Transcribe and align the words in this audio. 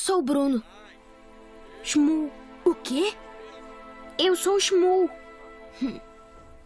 sou 0.00 0.20
o 0.20 0.22
Bruno. 0.22 0.62
Shmu. 1.82 2.30
O 2.64 2.74
quê? 2.74 3.12
Eu 4.18 4.34
sou 4.34 4.56
o 4.56 4.60
Shmu. 4.60 5.10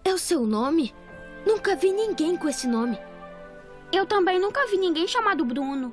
É 0.04 0.14
o 0.14 0.18
seu 0.18 0.46
nome? 0.46 0.94
Nunca 1.44 1.74
vi 1.74 1.92
ninguém 1.92 2.36
com 2.36 2.48
esse 2.48 2.68
nome. 2.68 2.96
Eu 3.92 4.06
também 4.06 4.40
nunca 4.40 4.64
vi 4.68 4.78
ninguém 4.78 5.08
chamado 5.08 5.44
Bruno. 5.44 5.92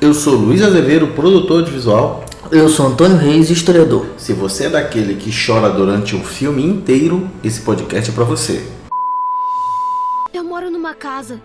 Eu 0.00 0.12
sou 0.12 0.34
Luiz 0.34 0.60
Azevedo, 0.60 1.08
produtor 1.14 1.62
de 1.62 1.70
visual. 1.70 2.24
Eu 2.50 2.68
sou 2.68 2.86
Antônio 2.86 3.16
Reis, 3.16 3.48
historiador. 3.48 4.06
Se 4.18 4.32
você 4.32 4.66
é 4.66 4.70
daquele 4.70 5.14
que 5.14 5.30
chora 5.30 5.70
durante 5.70 6.16
um 6.16 6.24
filme 6.24 6.64
inteiro, 6.64 7.30
esse 7.44 7.62
podcast 7.62 8.10
é 8.10 8.14
pra 8.14 8.24
você. 8.24 8.68
Eu 10.32 10.42
moro 10.42 10.68
numa 10.68 10.94
casa. 10.94 11.40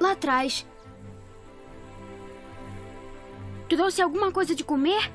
Lá 0.00 0.12
atrás. 0.12 0.66
Trouxe 3.68 4.02
alguma 4.02 4.30
coisa 4.30 4.54
de 4.54 4.62
comer? 4.62 5.10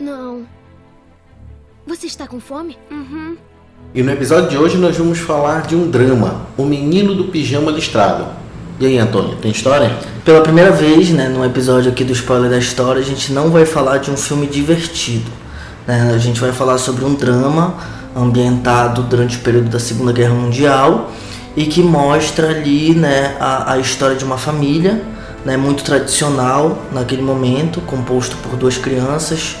Não. 0.00 0.46
Você 1.86 2.06
está 2.06 2.26
com 2.26 2.40
fome? 2.40 2.78
Uhum. 2.90 3.36
E 3.94 4.02
no 4.02 4.10
episódio 4.10 4.48
de 4.48 4.56
hoje 4.56 4.78
nós 4.78 4.96
vamos 4.96 5.18
falar 5.18 5.62
de 5.62 5.76
um 5.76 5.90
drama, 5.90 6.46
O 6.56 6.64
Menino 6.64 7.14
do 7.14 7.24
Pijama 7.24 7.70
Listrado. 7.70 8.26
E 8.80 8.86
aí, 8.86 8.98
Antônio, 8.98 9.36
tem 9.36 9.50
história? 9.50 9.96
Pela 10.24 10.40
primeira 10.40 10.72
vez, 10.72 11.10
né, 11.10 11.28
no 11.28 11.44
episódio 11.44 11.92
aqui 11.92 12.02
do 12.02 12.12
Spoiler 12.12 12.50
da 12.50 12.58
História, 12.58 13.00
a 13.00 13.04
gente 13.04 13.32
não 13.32 13.50
vai 13.50 13.66
falar 13.66 13.98
de 13.98 14.10
um 14.10 14.16
filme 14.16 14.46
divertido. 14.46 15.30
Né? 15.86 16.12
A 16.12 16.18
gente 16.18 16.40
vai 16.40 16.50
falar 16.50 16.78
sobre 16.78 17.04
um 17.04 17.14
drama 17.14 17.74
ambientado 18.16 19.02
durante 19.02 19.36
o 19.36 19.40
período 19.40 19.68
da 19.68 19.78
Segunda 19.78 20.12
Guerra 20.12 20.34
Mundial 20.34 21.12
e 21.56 21.66
que 21.66 21.82
mostra 21.82 22.48
ali 22.48 22.94
né, 22.94 23.36
a, 23.38 23.74
a 23.74 23.78
história 23.78 24.16
de 24.16 24.24
uma 24.24 24.38
família 24.38 25.13
né, 25.44 25.56
muito 25.56 25.84
tradicional 25.84 26.82
naquele 26.92 27.22
momento, 27.22 27.80
composto 27.82 28.36
por 28.38 28.56
duas 28.56 28.78
crianças, 28.78 29.56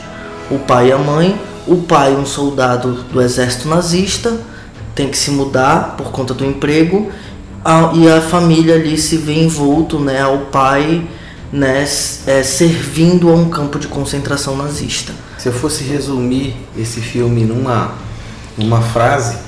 o 0.50 0.58
pai 0.58 0.88
e 0.88 0.92
a 0.92 0.98
mãe. 0.98 1.38
O 1.66 1.76
pai, 1.76 2.14
um 2.14 2.26
soldado 2.26 3.04
do 3.10 3.22
exército 3.22 3.68
nazista, 3.68 4.38
tem 4.94 5.08
que 5.08 5.16
se 5.16 5.30
mudar 5.30 5.96
por 5.96 6.10
conta 6.10 6.34
do 6.34 6.44
emprego 6.44 7.10
a, 7.64 7.92
e 7.94 8.06
a 8.06 8.20
família 8.20 8.74
ali 8.74 8.98
se 8.98 9.16
vê 9.16 9.42
envolto, 9.42 9.98
né, 9.98 10.20
ao 10.20 10.38
pai, 10.38 11.08
né, 11.50 11.88
é, 12.26 12.42
servindo 12.42 13.30
a 13.30 13.32
um 13.32 13.48
campo 13.48 13.78
de 13.78 13.88
concentração 13.88 14.56
nazista. 14.56 15.14
Se 15.38 15.48
eu 15.48 15.52
fosse 15.52 15.82
resumir 15.84 16.54
esse 16.76 17.00
filme 17.00 17.44
numa, 17.44 17.94
numa 18.58 18.82
frase, 18.82 19.38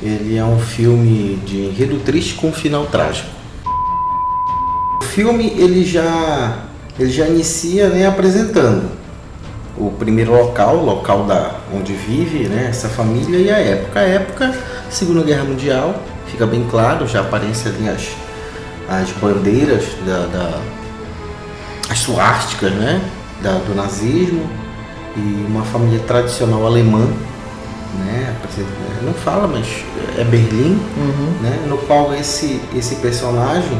ele 0.00 0.36
é 0.36 0.44
um 0.44 0.60
filme 0.60 1.40
de 1.44 1.58
enredo 1.66 1.98
triste 1.98 2.34
com 2.34 2.48
um 2.48 2.52
final 2.52 2.86
trágico. 2.86 3.39
O 5.00 5.04
filme 5.04 5.46
ele 5.56 5.84
já 5.84 6.58
ele 6.98 7.10
já 7.10 7.26
inicia 7.26 7.88
né, 7.88 8.06
apresentando 8.06 8.90
o 9.76 9.90
primeiro 9.90 10.32
local, 10.32 10.76
o 10.76 10.84
local 10.84 11.24
da 11.24 11.54
onde 11.74 11.94
vive 11.94 12.46
né, 12.48 12.66
essa 12.68 12.88
família 12.88 13.38
e 13.38 13.50
a 13.50 13.58
época. 13.58 14.00
A 14.00 14.02
época, 14.02 14.54
Segunda 14.90 15.22
Guerra 15.22 15.44
Mundial, 15.44 15.94
fica 16.26 16.46
bem 16.46 16.66
claro, 16.70 17.06
já 17.06 17.20
aparecem 17.20 17.72
ali 17.72 17.88
as, 17.88 18.08
as 18.88 19.10
bandeiras 19.12 19.84
da, 20.06 20.26
da 20.26 20.60
as 21.88 21.98
suásticas 22.00 22.70
né, 22.72 23.00
da, 23.42 23.52
do 23.52 23.74
nazismo 23.74 24.48
e 25.16 25.44
uma 25.48 25.62
família 25.64 25.98
tradicional 26.06 26.66
alemã, 26.66 27.08
né, 27.98 28.36
não 29.02 29.12
fala, 29.14 29.48
mas 29.48 29.66
é 30.18 30.22
Berlim, 30.22 30.78
Uhum. 30.96 31.32
né, 31.42 31.58
no 31.66 31.78
qual 31.78 32.14
esse, 32.14 32.60
esse 32.76 32.96
personagem, 32.96 33.76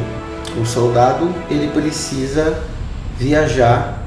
o 0.59 0.65
soldado, 0.65 1.33
ele 1.49 1.67
precisa 1.69 2.61
viajar 3.17 4.03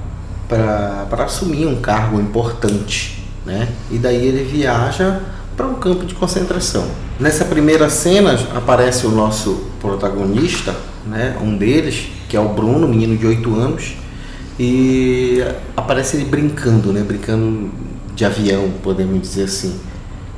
para 0.48 1.24
assumir 1.24 1.66
um 1.66 1.80
cargo 1.80 2.20
importante, 2.20 3.24
né? 3.46 3.68
E 3.90 3.98
daí 3.98 4.26
ele 4.26 4.44
viaja 4.44 5.20
para 5.56 5.66
um 5.66 5.74
campo 5.74 6.04
de 6.04 6.14
concentração. 6.14 6.86
Nessa 7.18 7.44
primeira 7.44 7.88
cena 7.88 8.38
aparece 8.54 9.06
o 9.06 9.10
nosso 9.10 9.68
protagonista, 9.80 10.74
né? 11.06 11.36
Um 11.40 11.56
deles, 11.56 12.08
que 12.28 12.36
é 12.36 12.40
o 12.40 12.48
Bruno, 12.48 12.88
menino 12.88 13.16
de 13.16 13.26
8 13.26 13.54
anos, 13.54 13.96
e 14.58 15.44
aparece 15.76 16.16
ele 16.16 16.24
brincando, 16.24 16.92
né? 16.92 17.02
Brincando 17.02 17.70
de 18.14 18.24
avião, 18.24 18.70
podemos 18.82 19.20
dizer 19.20 19.44
assim, 19.44 19.78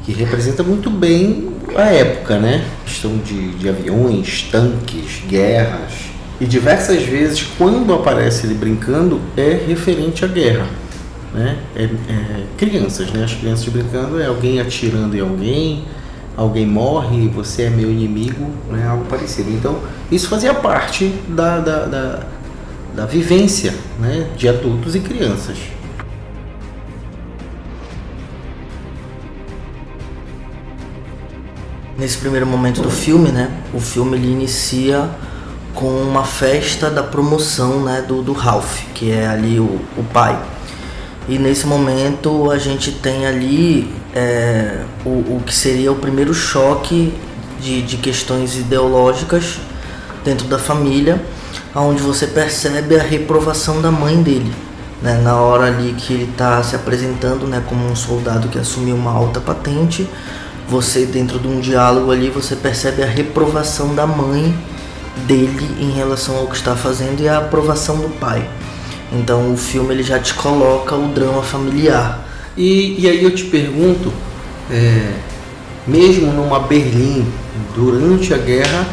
que 0.04 0.12
representa 0.12 0.62
muito 0.62 0.88
bem 0.88 1.55
a 1.74 1.84
época, 1.86 2.38
né? 2.38 2.64
Questão 2.84 3.16
de, 3.18 3.52
de 3.52 3.68
aviões, 3.68 4.48
tanques, 4.50 5.22
guerras, 5.28 6.06
e 6.40 6.44
diversas 6.44 7.02
vezes, 7.02 7.42
quando 7.56 7.94
aparece 7.94 8.46
ele 8.46 8.54
brincando, 8.54 9.20
é 9.36 9.64
referente 9.66 10.24
à 10.24 10.28
guerra. 10.28 10.66
Né? 11.32 11.56
É, 11.74 11.84
é, 11.84 12.44
crianças, 12.56 13.10
né? 13.10 13.24
As 13.24 13.34
crianças 13.34 13.66
brincando 13.68 14.20
é 14.20 14.26
alguém 14.26 14.60
atirando 14.60 15.16
em 15.16 15.20
alguém, 15.20 15.84
alguém 16.36 16.66
morre 16.66 17.28
você 17.28 17.62
é 17.62 17.70
meu 17.70 17.90
inimigo, 17.90 18.50
né? 18.70 18.86
algo 18.86 19.04
parecido. 19.06 19.50
Então, 19.50 19.78
isso 20.10 20.28
fazia 20.28 20.52
parte 20.52 21.12
da, 21.28 21.58
da, 21.58 21.86
da, 21.86 22.26
da 22.94 23.06
vivência 23.06 23.74
né? 23.98 24.28
de 24.36 24.48
adultos 24.48 24.94
e 24.94 25.00
crianças. 25.00 25.56
Nesse 31.98 32.18
primeiro 32.18 32.46
momento 32.46 32.82
do 32.82 32.90
filme, 32.90 33.30
né, 33.30 33.50
o 33.72 33.80
filme 33.80 34.18
ele 34.18 34.30
inicia 34.30 35.08
com 35.74 35.88
uma 35.88 36.24
festa 36.24 36.90
da 36.90 37.02
promoção 37.02 37.82
né, 37.84 38.04
do, 38.06 38.22
do 38.22 38.34
Ralph, 38.34 38.82
que 38.94 39.10
é 39.10 39.26
ali 39.26 39.58
o, 39.58 39.80
o 39.96 40.04
pai. 40.12 40.38
E 41.26 41.38
nesse 41.38 41.66
momento 41.66 42.50
a 42.50 42.58
gente 42.58 42.92
tem 42.92 43.26
ali 43.26 43.90
é, 44.14 44.82
o, 45.06 45.08
o 45.08 45.42
que 45.44 45.54
seria 45.54 45.90
o 45.90 45.96
primeiro 45.96 46.34
choque 46.34 47.14
de, 47.60 47.80
de 47.80 47.96
questões 47.96 48.56
ideológicas 48.56 49.58
dentro 50.22 50.46
da 50.48 50.58
família, 50.58 51.22
onde 51.74 52.02
você 52.02 52.26
percebe 52.26 52.98
a 53.00 53.02
reprovação 53.02 53.80
da 53.80 53.90
mãe 53.90 54.22
dele. 54.22 54.52
Né, 55.00 55.14
na 55.22 55.36
hora 55.36 55.66
ali 55.66 55.94
que 55.94 56.12
ele 56.12 56.24
está 56.24 56.62
se 56.62 56.76
apresentando 56.76 57.46
né, 57.46 57.62
como 57.66 57.86
um 57.86 57.96
soldado 57.96 58.48
que 58.48 58.58
assumiu 58.58 58.96
uma 58.96 59.12
alta 59.12 59.40
patente, 59.40 60.06
você 60.68 61.06
dentro 61.06 61.38
de 61.38 61.46
um 61.46 61.60
diálogo 61.60 62.10
ali 62.10 62.28
você 62.28 62.56
percebe 62.56 63.02
a 63.02 63.06
reprovação 63.06 63.94
da 63.94 64.06
mãe 64.06 64.54
dele 65.26 65.68
em 65.80 65.90
relação 65.92 66.36
ao 66.36 66.46
que 66.46 66.56
está 66.56 66.74
fazendo 66.74 67.20
e 67.22 67.28
a 67.28 67.38
aprovação 67.38 67.96
do 67.98 68.08
pai. 68.18 68.48
Então 69.12 69.52
o 69.52 69.56
filme 69.56 69.94
ele 69.94 70.02
já 70.02 70.18
te 70.18 70.34
coloca 70.34 70.94
o 70.94 71.08
drama 71.08 71.42
familiar. 71.42 72.26
E, 72.56 73.00
e 73.00 73.08
aí 73.08 73.22
eu 73.22 73.34
te 73.34 73.44
pergunto, 73.44 74.12
é, 74.70 75.12
mesmo 75.86 76.32
numa 76.32 76.60
Berlim 76.60 77.26
durante 77.74 78.34
a 78.34 78.38
guerra, 78.38 78.86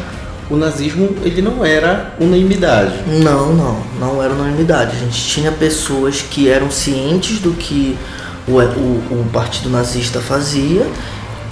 o 0.48 0.56
nazismo 0.56 1.08
ele 1.22 1.42
não 1.42 1.64
era 1.64 2.14
unanimidade. 2.20 2.94
Não, 3.22 3.52
não, 3.54 3.80
não 3.98 4.22
era 4.22 4.32
unanimidade. 4.32 4.96
A 4.96 5.00
gente 5.00 5.26
tinha 5.26 5.50
pessoas 5.50 6.22
que 6.22 6.48
eram 6.48 6.70
cientes 6.70 7.40
do 7.40 7.52
que 7.52 7.98
o, 8.46 8.52
o, 8.52 9.20
o 9.20 9.30
partido 9.32 9.70
nazista 9.70 10.20
fazia 10.20 10.86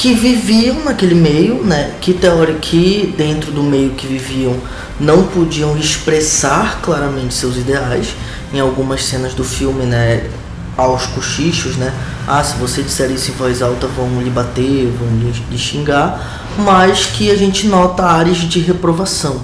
que 0.02 0.14
viviam 0.14 0.82
naquele 0.84 1.14
meio, 1.14 1.62
né? 1.62 1.94
Que 2.00 2.12
teórica 2.12 2.58
que 2.58 3.14
dentro 3.16 3.52
do 3.52 3.62
meio 3.62 3.90
que 3.90 4.04
viviam 4.04 4.56
não 4.98 5.22
podiam 5.28 5.76
expressar 5.76 6.80
claramente 6.82 7.32
seus 7.34 7.56
ideais. 7.56 8.16
Em 8.52 8.58
algumas 8.58 9.04
cenas 9.04 9.32
do 9.32 9.44
filme, 9.44 9.84
né? 9.84 10.28
Aos 10.76 11.06
cochichos, 11.06 11.76
né? 11.76 11.94
Ah, 12.26 12.42
se 12.42 12.56
você 12.56 12.82
disser 12.82 13.12
isso 13.12 13.30
em 13.30 13.34
voz 13.34 13.62
alta, 13.62 13.86
vão 13.86 14.20
lhe 14.20 14.28
bater, 14.28 14.88
vão 14.88 15.08
lhe 15.48 15.56
xingar. 15.56 16.50
Mas 16.58 17.06
que 17.06 17.30
a 17.30 17.36
gente 17.36 17.69
nota 17.69 18.02
áreas 18.02 18.38
de 18.38 18.58
reprovação, 18.58 19.40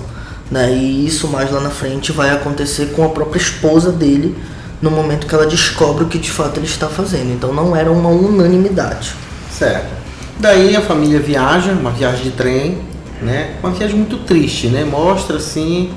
né? 0.51 0.73
E 0.73 1.07
isso 1.07 1.29
mais 1.29 1.53
lá 1.53 1.61
na 1.61 1.71
frente 1.71 2.11
vai 2.11 2.31
acontecer 2.31 2.87
com 2.97 3.05
a 3.05 3.11
própria 3.11 3.41
esposa 3.41 3.93
dele 3.93 4.37
no 4.83 4.91
momento 4.91 5.25
que 5.25 5.35
ela 5.37 5.47
descobre 5.47 6.03
o 6.03 6.09
que 6.09 6.19
de 6.19 6.33
fato 6.33 6.59
ele 6.59 6.67
está 6.67 6.89
fazendo. 6.89 7.33
Então 7.33 7.55
não 7.55 7.77
era 7.77 7.93
uma 7.93 8.09
unanimidade. 8.09 9.13
Certo. 9.57 9.98
Daí 10.41 10.77
a 10.77 10.81
família 10.81 11.19
viaja, 11.19 11.73
uma 11.73 11.91
viagem 11.91 12.23
de 12.23 12.31
trem, 12.31 12.79
né? 13.21 13.57
Uma 13.61 13.73
viagem 13.73 13.97
muito 13.97 14.19
triste, 14.19 14.69
né? 14.69 14.85
Mostra 14.85 15.37
assim 15.37 15.91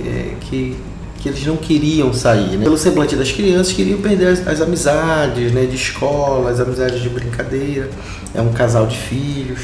é, 0.00 0.34
que, 0.40 0.74
que 1.18 1.28
eles 1.28 1.44
não 1.44 1.56
queriam 1.56 2.10
sair, 2.14 2.56
né? 2.56 2.64
Pelo 2.64 2.78
semblante 2.78 3.14
das 3.14 3.30
crianças, 3.30 3.74
queriam 3.74 4.00
perder 4.00 4.28
as, 4.28 4.48
as 4.48 4.62
amizades, 4.62 5.52
né? 5.52 5.66
De 5.66 5.76
escola, 5.76 6.50
as 6.50 6.60
amizades 6.60 7.02
de 7.02 7.10
brincadeira. 7.10 7.90
É 8.34 8.40
um 8.40 8.52
casal 8.54 8.86
de 8.86 8.96
filhos. 8.96 9.60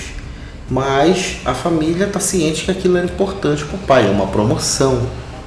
Mas 0.69 1.39
a 1.47 1.55
família 1.55 2.05
está 2.05 2.21
ciente 2.21 2.65
que 2.67 2.71
aquilo 2.71 2.99
era 2.99 3.07
importante 3.07 3.65
para 3.65 3.75
o 3.75 3.79
pai, 3.81 4.07
é 4.07 4.11
uma 4.11 4.27
promoção, 4.27 5.01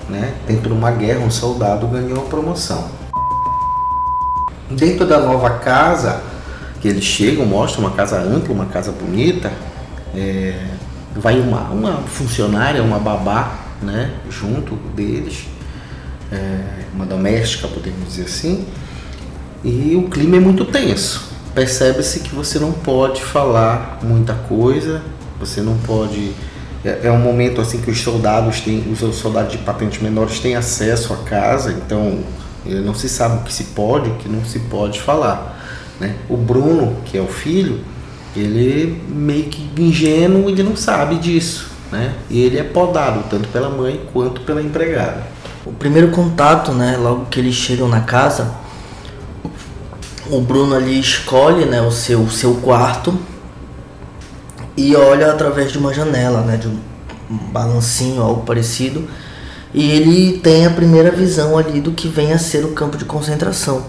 né? 0.09 0.33
Dentro 0.47 0.69
de 0.69 0.73
uma 0.73 0.89
guerra, 0.89 1.19
um 1.19 1.31
soldado 1.31 1.87
ganhou 1.87 2.17
uma 2.17 2.25
promoção. 2.25 2.89
Dentro 4.69 5.05
da 5.05 5.19
nova 5.19 5.51
casa, 5.59 6.32
que 6.83 6.89
eles 6.89 7.05
chegam, 7.05 7.45
mostram 7.45 7.85
uma 7.85 7.91
casa 7.91 8.19
ampla, 8.19 8.53
uma 8.53 8.65
casa 8.65 8.91
bonita, 8.91 9.49
é, 10.13 10.65
vai 11.15 11.39
uma, 11.39 11.69
uma 11.69 11.93
funcionária, 12.01 12.83
uma 12.83 12.99
babá, 12.99 13.57
né, 13.81 14.11
junto 14.29 14.75
deles, 14.93 15.45
é, 16.29 16.59
uma 16.93 17.05
doméstica, 17.05 17.69
podemos 17.69 18.09
dizer 18.09 18.25
assim, 18.25 18.65
e 19.63 19.95
o 19.95 20.09
clima 20.09 20.35
é 20.35 20.39
muito 20.41 20.65
tenso. 20.65 21.31
Percebe-se 21.55 22.19
que 22.19 22.35
você 22.35 22.59
não 22.59 22.73
pode 22.73 23.23
falar 23.23 23.99
muita 24.03 24.33
coisa, 24.33 25.01
você 25.39 25.61
não 25.61 25.77
pode. 25.77 26.33
É, 26.83 27.07
é 27.07 27.11
um 27.13 27.19
momento 27.19 27.61
assim 27.61 27.79
que 27.79 27.89
os 27.89 28.01
soldados 28.01 28.59
têm, 28.59 28.83
os 28.91 28.99
soldados 29.15 29.53
de 29.53 29.59
patentes 29.59 30.01
menores 30.01 30.41
têm 30.41 30.57
acesso 30.57 31.13
à 31.13 31.17
casa, 31.17 31.71
então 31.71 32.19
não 32.65 32.93
se 32.93 33.07
sabe 33.07 33.37
o 33.37 33.43
que 33.45 33.53
se 33.53 33.63
pode, 33.65 34.09
o 34.09 34.15
que 34.15 34.27
não 34.27 34.43
se 34.43 34.59
pode 34.59 34.99
falar. 34.99 35.62
Né? 35.99 36.15
O 36.29 36.37
Bruno, 36.37 36.97
que 37.05 37.17
é 37.17 37.21
o 37.21 37.27
filho, 37.27 37.81
ele 38.35 39.01
meio 39.07 39.45
que 39.45 39.69
ingênuo, 39.81 40.49
ele 40.49 40.63
não 40.63 40.75
sabe 40.75 41.17
disso. 41.17 41.71
Né? 41.91 42.13
E 42.29 42.41
ele 42.41 42.57
é 42.57 42.63
podado 42.63 43.23
tanto 43.29 43.47
pela 43.49 43.69
mãe 43.69 44.01
quanto 44.11 44.41
pela 44.41 44.61
empregada. 44.61 45.23
O 45.65 45.71
primeiro 45.71 46.09
contato, 46.09 46.71
né, 46.71 46.97
logo 46.97 47.25
que 47.25 47.39
eles 47.39 47.55
chegam 47.55 47.87
na 47.87 48.01
casa, 48.01 48.51
o 50.29 50.41
Bruno 50.41 50.75
ali 50.75 50.99
escolhe 50.99 51.65
né, 51.65 51.81
o 51.81 51.91
seu, 51.91 52.29
seu 52.29 52.55
quarto 52.55 53.17
e 54.75 54.95
olha 54.95 55.31
através 55.31 55.71
de 55.71 55.77
uma 55.77 55.93
janela, 55.93 56.41
né, 56.41 56.57
de 56.57 56.67
um 56.67 56.77
balancinho, 57.29 58.21
algo 58.21 58.41
parecido, 58.41 59.07
e 59.73 59.89
ele 59.91 60.39
tem 60.39 60.65
a 60.65 60.71
primeira 60.71 61.11
visão 61.11 61.57
ali 61.57 61.79
do 61.79 61.91
que 61.91 62.07
vem 62.07 62.33
a 62.33 62.37
ser 62.37 62.65
o 62.65 62.73
campo 62.73 62.97
de 62.97 63.05
concentração. 63.05 63.85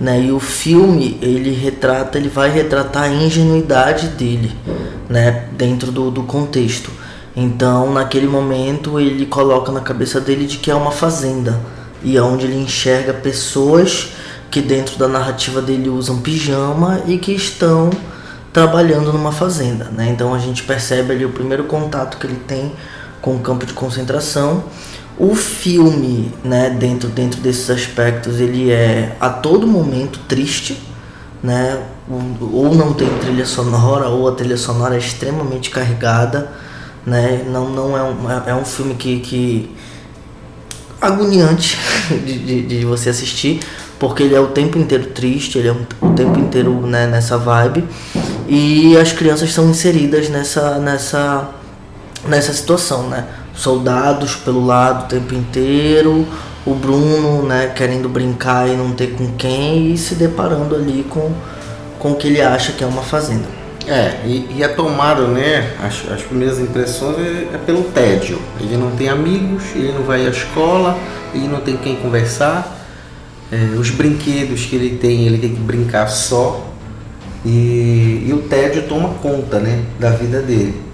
Né? 0.00 0.22
E 0.22 0.32
o 0.32 0.40
filme 0.40 1.18
ele 1.22 1.52
retrata, 1.52 2.18
ele 2.18 2.28
vai 2.28 2.50
retratar 2.50 3.04
a 3.04 3.08
ingenuidade 3.08 4.08
dele, 4.08 4.50
né? 5.08 5.46
Dentro 5.52 5.92
do, 5.92 6.10
do 6.10 6.24
contexto. 6.24 6.90
Então, 7.36 7.92
naquele 7.92 8.26
momento, 8.26 8.98
ele 8.98 9.24
coloca 9.26 9.70
na 9.72 9.80
cabeça 9.80 10.20
dele 10.20 10.46
de 10.46 10.58
que 10.58 10.70
é 10.70 10.74
uma 10.74 10.90
fazenda 10.90 11.60
e 12.02 12.16
é 12.16 12.22
onde 12.22 12.46
ele 12.46 12.56
enxerga 12.56 13.14
pessoas 13.14 14.08
que 14.50 14.60
dentro 14.60 14.98
da 14.98 15.08
narrativa 15.08 15.62
dele 15.62 15.88
usam 15.88 16.20
pijama 16.20 17.00
e 17.06 17.16
que 17.16 17.32
estão 17.32 17.90
trabalhando 18.52 19.12
numa 19.12 19.32
fazenda, 19.32 19.84
né? 19.86 20.10
Então 20.10 20.34
a 20.34 20.38
gente 20.38 20.62
percebe 20.62 21.12
ali 21.12 21.24
o 21.24 21.30
primeiro 21.30 21.64
contato 21.64 22.18
que 22.18 22.26
ele 22.26 22.36
tem 22.46 22.72
com 23.22 23.36
o 23.36 23.38
campo 23.38 23.64
de 23.64 23.72
concentração 23.72 24.64
o 25.18 25.34
filme, 25.34 26.32
né, 26.42 26.70
dentro, 26.70 27.08
dentro 27.08 27.40
desses 27.40 27.68
aspectos, 27.70 28.40
ele 28.40 28.70
é 28.70 29.16
a 29.20 29.28
todo 29.28 29.66
momento 29.66 30.18
triste, 30.26 30.80
né? 31.42 31.82
Ou 32.08 32.74
não 32.74 32.92
tem 32.92 33.08
trilha 33.18 33.46
sonora, 33.46 34.08
ou 34.08 34.28
a 34.28 34.32
trilha 34.32 34.56
sonora 34.56 34.94
é 34.94 34.98
extremamente 34.98 35.70
carregada, 35.70 36.50
né? 37.06 37.44
Não, 37.46 37.68
não 37.68 37.96
é 37.96 38.02
um, 38.02 38.30
é, 38.30 38.42
é 38.50 38.54
um 38.54 38.64
filme 38.64 38.94
que, 38.94 39.20
que 39.20 39.70
agoniante 41.00 41.78
de, 42.24 42.38
de, 42.38 42.62
de, 42.62 42.84
você 42.84 43.10
assistir, 43.10 43.60
porque 43.98 44.22
ele 44.22 44.34
é 44.34 44.40
o 44.40 44.48
tempo 44.48 44.78
inteiro 44.78 45.06
triste, 45.06 45.58
ele 45.58 45.68
é 45.68 45.72
o 45.72 46.12
tempo 46.14 46.38
inteiro 46.38 46.86
né, 46.86 47.06
nessa 47.06 47.36
vibe, 47.36 47.84
e 48.48 48.96
as 48.96 49.12
crianças 49.12 49.52
são 49.52 49.68
inseridas 49.68 50.28
nessa, 50.28 50.78
nessa, 50.78 51.50
nessa 52.26 52.52
situação, 52.52 53.08
né? 53.08 53.26
Soldados 53.62 54.34
pelo 54.34 54.64
lado 54.66 55.04
o 55.04 55.08
tempo 55.08 55.34
inteiro, 55.34 56.26
o 56.66 56.74
Bruno, 56.74 57.42
né, 57.42 57.72
querendo 57.74 58.08
brincar 58.08 58.68
e 58.68 58.76
não 58.76 58.92
ter 58.92 59.12
com 59.12 59.32
quem 59.36 59.92
e 59.92 59.98
se 59.98 60.16
deparando 60.16 60.74
ali 60.74 61.04
com, 61.08 61.32
com 61.98 62.12
o 62.12 62.16
que 62.16 62.28
ele 62.28 62.40
acha 62.40 62.72
que 62.72 62.82
é 62.82 62.86
uma 62.86 63.02
fazenda. 63.02 63.46
É, 63.86 64.20
e, 64.24 64.58
e 64.58 64.64
a 64.64 64.68
tomada, 64.68 65.26
né, 65.26 65.74
as, 65.82 66.08
as 66.12 66.22
primeiras 66.22 66.58
impressões 66.60 67.18
é, 67.18 67.48
é, 67.54 67.58
pelo 67.64 67.84
tédio. 67.84 68.40
Ele 68.60 68.76
não 68.76 68.92
tem 68.92 69.08
amigos, 69.08 69.62
ele 69.74 69.92
não 69.92 70.02
vai 70.04 70.26
à 70.26 70.30
escola, 70.30 70.96
ele 71.34 71.48
não 71.48 71.60
tem 71.60 71.76
quem 71.76 71.96
conversar. 71.96 72.78
É, 73.50 73.76
os 73.76 73.90
brinquedos 73.90 74.66
que 74.66 74.76
ele 74.76 74.96
tem, 74.98 75.26
ele 75.26 75.38
tem 75.38 75.54
que 75.54 75.60
brincar 75.60 76.08
só. 76.08 76.68
E, 77.44 78.24
e 78.24 78.32
o 78.32 78.42
tédio 78.42 78.84
toma 78.88 79.10
conta, 79.20 79.58
né, 79.58 79.82
da 79.98 80.10
vida 80.10 80.40
dele. 80.40 80.91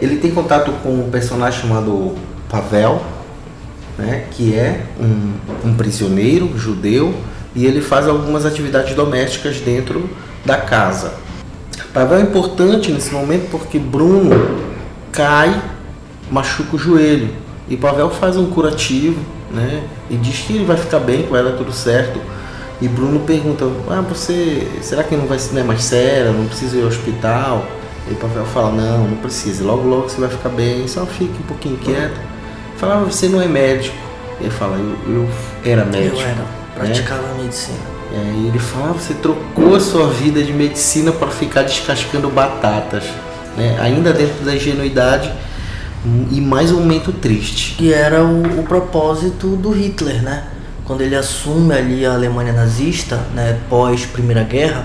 Ele 0.00 0.16
tem 0.16 0.30
contato 0.30 0.72
com 0.82 0.90
um 0.90 1.10
personagem 1.10 1.60
chamado 1.60 2.14
Pavel, 2.48 3.02
né, 3.98 4.26
que 4.30 4.54
é 4.54 4.86
um, 4.98 5.68
um 5.68 5.74
prisioneiro 5.74 6.56
judeu 6.58 7.14
e 7.54 7.66
ele 7.66 7.80
faz 7.80 8.08
algumas 8.08 8.46
atividades 8.46 8.94
domésticas 8.94 9.60
dentro 9.60 10.08
da 10.44 10.56
casa. 10.56 11.14
Pavel 11.92 12.18
é 12.18 12.22
importante 12.22 12.90
nesse 12.90 13.12
momento 13.12 13.50
porque 13.50 13.78
Bruno 13.78 14.30
cai, 15.12 15.60
machuca 16.30 16.76
o 16.76 16.78
joelho 16.78 17.28
e 17.68 17.76
Pavel 17.76 18.10
faz 18.10 18.36
um 18.36 18.46
curativo, 18.46 19.20
né, 19.50 19.82
e 20.10 20.16
diz 20.16 20.38
que 20.40 20.54
ele 20.54 20.64
vai 20.64 20.76
ficar 20.76 21.00
bem, 21.00 21.24
que 21.24 21.30
vai 21.30 21.44
dar 21.44 21.52
tudo 21.52 21.72
certo. 21.72 22.18
E 22.80 22.88
Bruno 22.88 23.20
pergunta: 23.20 23.66
"Ah, 23.88 24.00
você, 24.00 24.66
será 24.80 25.04
que 25.04 25.14
não 25.14 25.26
vai 25.26 25.38
ser 25.38 25.56
é 25.58 25.62
mais 25.62 25.84
sério? 25.84 26.32
Não 26.32 26.46
precisa 26.46 26.76
ir 26.76 26.82
ao 26.82 26.88
hospital?" 26.88 27.64
E 28.08 28.12
o 28.12 28.16
Pavel 28.16 28.44
fala, 28.46 28.72
não, 28.72 29.08
não 29.08 29.16
precisa, 29.18 29.64
logo 29.64 29.88
logo 29.88 30.08
você 30.08 30.20
vai 30.20 30.28
ficar 30.28 30.48
bem, 30.48 30.86
só 30.88 31.06
fique 31.06 31.34
um 31.40 31.46
pouquinho 31.46 31.76
quieto. 31.76 32.20
Fala, 32.76 33.04
você 33.04 33.28
não 33.28 33.40
é 33.40 33.46
médico. 33.46 33.96
Ele 34.40 34.50
fala, 34.50 34.76
eu, 34.76 34.96
eu 35.14 35.28
era 35.64 35.84
médico. 35.84 36.16
Eu 36.16 36.26
era, 36.26 36.44
praticava 36.74 37.22
né? 37.22 37.42
medicina. 37.42 37.92
E 38.12 38.48
ele 38.48 38.58
fala, 38.58 38.92
você 38.92 39.14
trocou 39.14 39.74
a 39.74 39.80
sua 39.80 40.08
vida 40.08 40.42
de 40.42 40.52
medicina 40.52 41.12
para 41.12 41.28
ficar 41.28 41.62
descascando 41.62 42.28
batatas. 42.28 43.04
Né? 43.56 43.78
Ainda 43.80 44.12
dentro 44.12 44.44
da 44.44 44.54
ingenuidade 44.54 45.32
e 46.30 46.40
mais 46.40 46.72
um 46.72 46.80
momento 46.80 47.12
triste. 47.12 47.74
Que 47.76 47.92
era 47.92 48.22
o, 48.22 48.60
o 48.60 48.64
propósito 48.64 49.56
do 49.56 49.70
Hitler, 49.70 50.22
né? 50.22 50.44
Quando 50.84 51.02
ele 51.02 51.14
assume 51.14 51.74
ali 51.74 52.04
a 52.04 52.12
Alemanha 52.12 52.52
nazista, 52.52 53.20
né, 53.34 53.58
pós 53.70 54.04
Primeira 54.04 54.42
Guerra, 54.42 54.84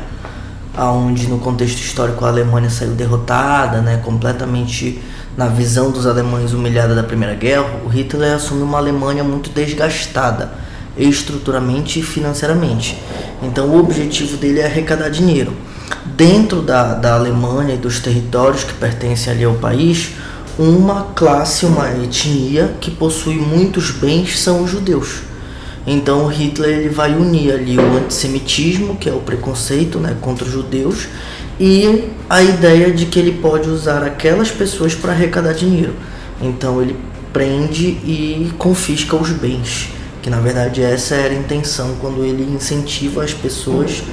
aonde 0.77 1.27
no 1.27 1.39
contexto 1.39 1.79
histórico 1.79 2.23
a 2.23 2.27
Alemanha 2.27 2.69
saiu 2.69 2.91
derrotada, 2.91 3.81
né, 3.81 3.99
completamente 4.05 5.01
na 5.35 5.47
visão 5.47 5.89
dos 5.89 6.05
alemães 6.05 6.53
humilhada 6.53 6.93
da 6.93 7.03
Primeira 7.03 7.33
Guerra, 7.33 7.81
o 7.83 7.87
Hitler 7.87 8.35
assume 8.35 8.61
uma 8.61 8.77
Alemanha 8.77 9.23
muito 9.23 9.49
desgastada, 9.49 10.51
estruturalmente 10.95 11.99
e 11.99 12.03
financeiramente. 12.03 13.01
Então 13.41 13.67
o 13.69 13.79
objetivo 13.79 14.37
dele 14.37 14.59
é 14.59 14.65
arrecadar 14.65 15.09
dinheiro. 15.09 15.53
Dentro 16.05 16.61
da, 16.61 16.93
da 16.93 17.15
Alemanha 17.15 17.73
e 17.75 17.77
dos 17.77 17.99
territórios 17.99 18.63
que 18.63 18.73
pertencem 18.73 19.33
ali 19.33 19.43
ao 19.43 19.55
país, 19.55 20.11
uma 20.57 21.07
classe, 21.15 21.65
uma 21.65 21.89
etnia 21.89 22.75
que 22.79 22.91
possui 22.91 23.35
muitos 23.35 23.91
bens 23.91 24.39
são 24.39 24.63
os 24.63 24.71
judeus. 24.71 25.26
Então 25.87 26.27
Hitler 26.27 26.79
ele 26.79 26.89
vai 26.89 27.15
unir 27.15 27.53
ali 27.53 27.79
o 27.79 27.97
antissemitismo, 27.97 28.97
que 28.97 29.09
é 29.09 29.13
o 29.13 29.21
preconceito 29.21 29.99
né, 29.99 30.17
contra 30.19 30.43
os 30.43 30.51
judeus, 30.51 31.07
e 31.57 32.09
a 32.29 32.43
ideia 32.43 32.91
de 32.91 33.05
que 33.05 33.17
ele 33.17 33.39
pode 33.41 33.69
usar 33.69 34.03
aquelas 34.03 34.51
pessoas 34.51 34.93
para 34.93 35.13
arrecadar 35.13 35.53
dinheiro. 35.53 35.93
Então 36.41 36.81
ele 36.81 36.97
prende 37.31 37.85
e 37.85 38.51
confisca 38.57 39.15
os 39.15 39.29
bens, 39.29 39.89
que 40.21 40.29
na 40.29 40.41
verdade 40.41 40.83
essa 40.83 41.15
era 41.15 41.33
a 41.33 41.37
intenção 41.37 41.95
quando 42.01 42.25
ele 42.25 42.43
incentiva 42.43 43.23
as 43.23 43.33
pessoas 43.33 44.03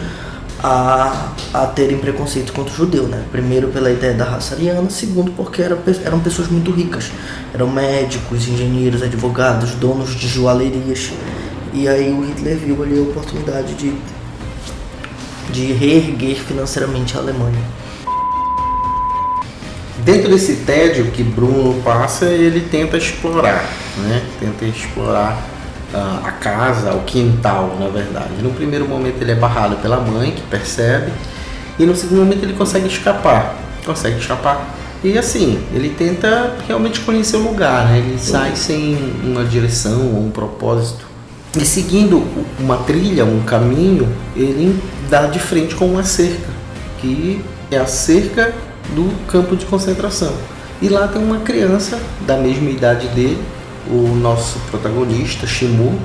a, 0.62 1.32
a 1.52 1.66
terem 1.66 1.98
preconceito 1.98 2.52
contra 2.52 2.72
o 2.72 2.76
judeu, 2.76 3.08
né? 3.08 3.24
Primeiro 3.32 3.68
pela 3.68 3.90
ideia 3.90 4.14
da 4.14 4.24
raça 4.24 4.54
ariana, 4.54 4.88
segundo 4.90 5.32
porque 5.32 5.60
eram, 5.60 5.78
eram 6.04 6.20
pessoas 6.20 6.48
muito 6.48 6.70
ricas, 6.70 7.10
eram 7.52 7.68
médicos, 7.68 8.46
engenheiros, 8.48 9.02
advogados, 9.02 9.72
donos 9.72 10.14
de 10.14 10.28
joalherias 10.28 11.10
e 11.74 11.88
aí 11.88 12.12
o 12.12 12.24
Hitler 12.24 12.56
viu 12.56 12.80
ali 12.84 12.98
a 12.98 13.02
oportunidade 13.02 13.74
de, 13.74 13.92
de 15.50 15.72
reerguer 15.72 16.36
financeiramente 16.36 17.16
a 17.16 17.20
Alemanha. 17.20 17.60
Dentro 20.04 20.30
desse 20.30 20.56
tédio 20.56 21.10
que 21.10 21.24
Bruno 21.24 21.82
passa, 21.82 22.26
ele 22.26 22.60
tenta 22.60 22.96
explorar, 22.96 23.68
né? 23.98 24.22
Tenta 24.38 24.64
explorar 24.66 25.42
uh, 25.92 26.24
a 26.24 26.30
casa, 26.30 26.92
o 26.92 27.02
quintal, 27.02 27.76
na 27.80 27.88
verdade. 27.88 28.34
No 28.40 28.50
primeiro 28.50 28.86
momento 28.86 29.20
ele 29.20 29.32
é 29.32 29.34
barrado 29.34 29.76
pela 29.76 29.98
mãe, 29.98 30.30
que 30.30 30.42
percebe, 30.42 31.10
e 31.76 31.84
no 31.84 31.96
segundo 31.96 32.18
momento 32.18 32.44
ele 32.44 32.52
consegue 32.52 32.86
escapar. 32.86 33.56
Consegue 33.84 34.18
escapar. 34.18 34.76
E 35.02 35.18
assim, 35.18 35.58
ele 35.72 35.90
tenta 35.90 36.54
realmente 36.68 37.00
conhecer 37.00 37.36
o 37.36 37.42
lugar, 37.42 37.86
né? 37.86 37.98
Ele 37.98 38.18
sai 38.18 38.54
sem 38.54 38.96
uma 39.24 39.44
direção 39.44 40.14
ou 40.14 40.26
um 40.26 40.30
propósito. 40.30 41.13
E 41.56 41.64
seguindo 41.64 42.24
uma 42.58 42.78
trilha, 42.78 43.24
um 43.24 43.42
caminho, 43.44 44.12
ele 44.34 44.82
dá 45.08 45.26
de 45.26 45.38
frente 45.38 45.76
com 45.76 45.86
uma 45.86 46.02
cerca, 46.02 46.50
que 47.00 47.40
é 47.70 47.76
a 47.76 47.86
cerca 47.86 48.52
do 48.94 49.08
campo 49.28 49.56
de 49.56 49.64
concentração. 49.64 50.34
E 50.82 50.88
lá 50.88 51.06
tem 51.06 51.22
uma 51.22 51.40
criança 51.40 52.00
da 52.26 52.36
mesma 52.36 52.68
idade 52.70 53.06
dele, 53.08 53.40
o 53.88 54.08
nosso 54.16 54.58
protagonista, 54.70 55.46
Shimu, 55.46 55.96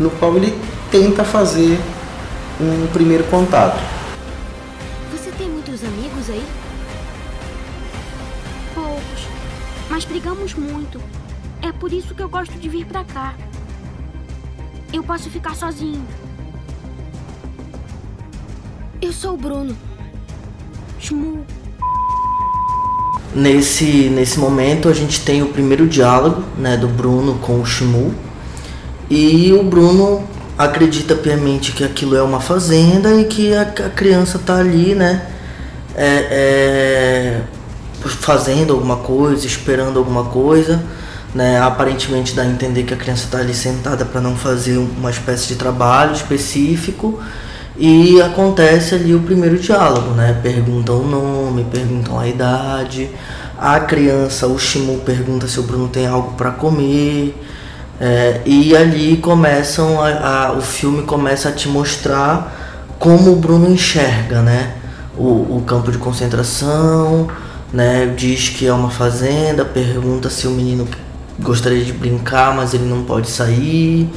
no 0.00 0.10
qual 0.10 0.36
ele 0.36 0.58
tenta 0.90 1.22
fazer 1.22 1.78
um 2.60 2.88
primeiro 2.88 3.22
contato. 3.24 3.80
Você 5.12 5.30
tem 5.30 5.48
muitos 5.48 5.84
amigos 5.84 6.28
aí? 6.28 6.44
Poucos, 8.74 9.28
mas 9.88 10.04
brigamos 10.04 10.54
muito. 10.54 11.00
É 11.62 11.70
por 11.70 11.92
isso 11.92 12.14
que 12.14 12.22
eu 12.22 12.28
gosto 12.28 12.58
de 12.58 12.68
vir 12.68 12.84
pra 12.84 13.04
cá. 13.04 13.34
Eu 14.92 15.02
posso 15.02 15.28
ficar 15.28 15.54
sozinho. 15.54 16.02
Eu 19.00 19.12
sou 19.12 19.34
o 19.34 19.36
Bruno. 19.36 19.76
Shmu. 20.98 21.44
Nesse, 23.34 24.08
nesse 24.08 24.38
momento 24.38 24.88
a 24.88 24.92
gente 24.94 25.20
tem 25.20 25.42
o 25.42 25.48
primeiro 25.48 25.86
diálogo 25.86 26.42
né, 26.56 26.76
do 26.76 26.88
Bruno 26.88 27.38
com 27.38 27.60
o 27.60 27.66
Shimu. 27.66 28.14
E 29.10 29.52
o 29.52 29.62
Bruno 29.62 30.26
acredita 30.56 31.14
piamente 31.14 31.72
que 31.72 31.84
aquilo 31.84 32.16
é 32.16 32.22
uma 32.22 32.40
fazenda 32.40 33.14
e 33.20 33.26
que 33.26 33.54
a, 33.54 33.62
a 33.62 33.90
criança 33.90 34.38
tá 34.38 34.56
ali, 34.56 34.94
né? 34.94 35.26
É, 35.94 36.26
é, 36.30 37.40
fazendo 38.06 38.72
alguma 38.72 38.96
coisa, 38.96 39.46
esperando 39.46 39.98
alguma 39.98 40.24
coisa. 40.24 40.82
Né, 41.34 41.60
aparentemente 41.60 42.34
dá 42.34 42.40
a 42.40 42.46
entender 42.46 42.84
que 42.84 42.94
a 42.94 42.96
criança 42.96 43.24
está 43.24 43.38
ali 43.38 43.52
sentada 43.52 44.02
para 44.06 44.18
não 44.18 44.34
fazer 44.34 44.78
uma 44.78 45.10
espécie 45.10 45.48
de 45.48 45.56
trabalho 45.56 46.12
específico 46.12 47.20
e 47.76 48.20
acontece 48.22 48.94
ali 48.94 49.14
o 49.14 49.20
primeiro 49.20 49.58
diálogo, 49.58 50.12
né? 50.12 50.36
Perguntam 50.42 51.02
o 51.02 51.06
nome, 51.06 51.64
perguntam 51.70 52.18
a 52.18 52.26
idade, 52.26 53.10
a 53.58 53.78
criança, 53.78 54.46
o 54.46 54.58
Shimu 54.58 55.00
pergunta 55.00 55.46
se 55.46 55.60
o 55.60 55.62
Bruno 55.62 55.86
tem 55.86 56.06
algo 56.06 56.32
para 56.32 56.50
comer 56.50 57.36
é, 58.00 58.40
e 58.44 58.76
ali 58.76 59.16
começam 59.16 60.00
a, 60.00 60.46
a, 60.46 60.52
o 60.52 60.60
filme 60.60 61.02
começa 61.02 61.48
a 61.48 61.52
te 61.52 61.68
mostrar 61.68 62.86
como 62.98 63.32
o 63.32 63.36
Bruno 63.36 63.68
enxerga, 63.68 64.40
né? 64.40 64.74
O, 65.16 65.56
o 65.58 65.64
campo 65.66 65.90
de 65.90 65.98
concentração, 65.98 67.28
né? 67.72 68.12
Diz 68.16 68.48
que 68.48 68.66
é 68.66 68.72
uma 68.72 68.90
fazenda, 68.90 69.64
pergunta 69.64 70.30
se 70.30 70.46
o 70.46 70.50
menino 70.50 70.86
gostaria 71.40 71.84
de 71.84 71.92
brincar, 71.92 72.54
mas 72.54 72.74
ele 72.74 72.84
não 72.84 73.04
pode 73.04 73.30
sair, 73.30 74.08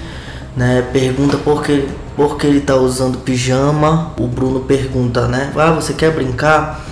né? 0.56 0.82
Pergunta 0.92 1.38
por 1.38 1.64
que, 1.64 1.88
por 2.16 2.38
que 2.38 2.48
ele 2.48 2.58
está 2.58 2.76
usando 2.76 3.20
pijama. 3.20 4.14
O 4.20 4.28
Bruno 4.28 4.62
pergunta, 4.62 5.28
né? 5.28 5.52
Ah, 5.56 5.72
você 5.72 5.94
quer 5.94 6.12
brincar? 6.12 6.84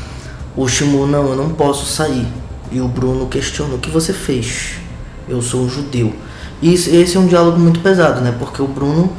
O 0.55 0.67
Shimu, 0.67 1.07
não, 1.07 1.29
eu 1.29 1.35
não 1.35 1.49
posso 1.49 1.85
sair. 1.85 2.27
E 2.71 2.79
o 2.79 2.87
Bruno 2.87 3.27
questiona, 3.27 3.75
o 3.75 3.79
que 3.79 3.89
você 3.89 4.13
fez? 4.13 4.73
Eu 5.27 5.41
sou 5.41 5.61
um 5.61 5.69
judeu. 5.69 6.13
E 6.61 6.73
esse 6.73 7.15
é 7.15 7.19
um 7.19 7.27
diálogo 7.27 7.57
muito 7.57 7.79
pesado, 7.79 8.21
né? 8.21 8.33
Porque 8.37 8.61
o 8.61 8.67
Bruno, 8.67 9.11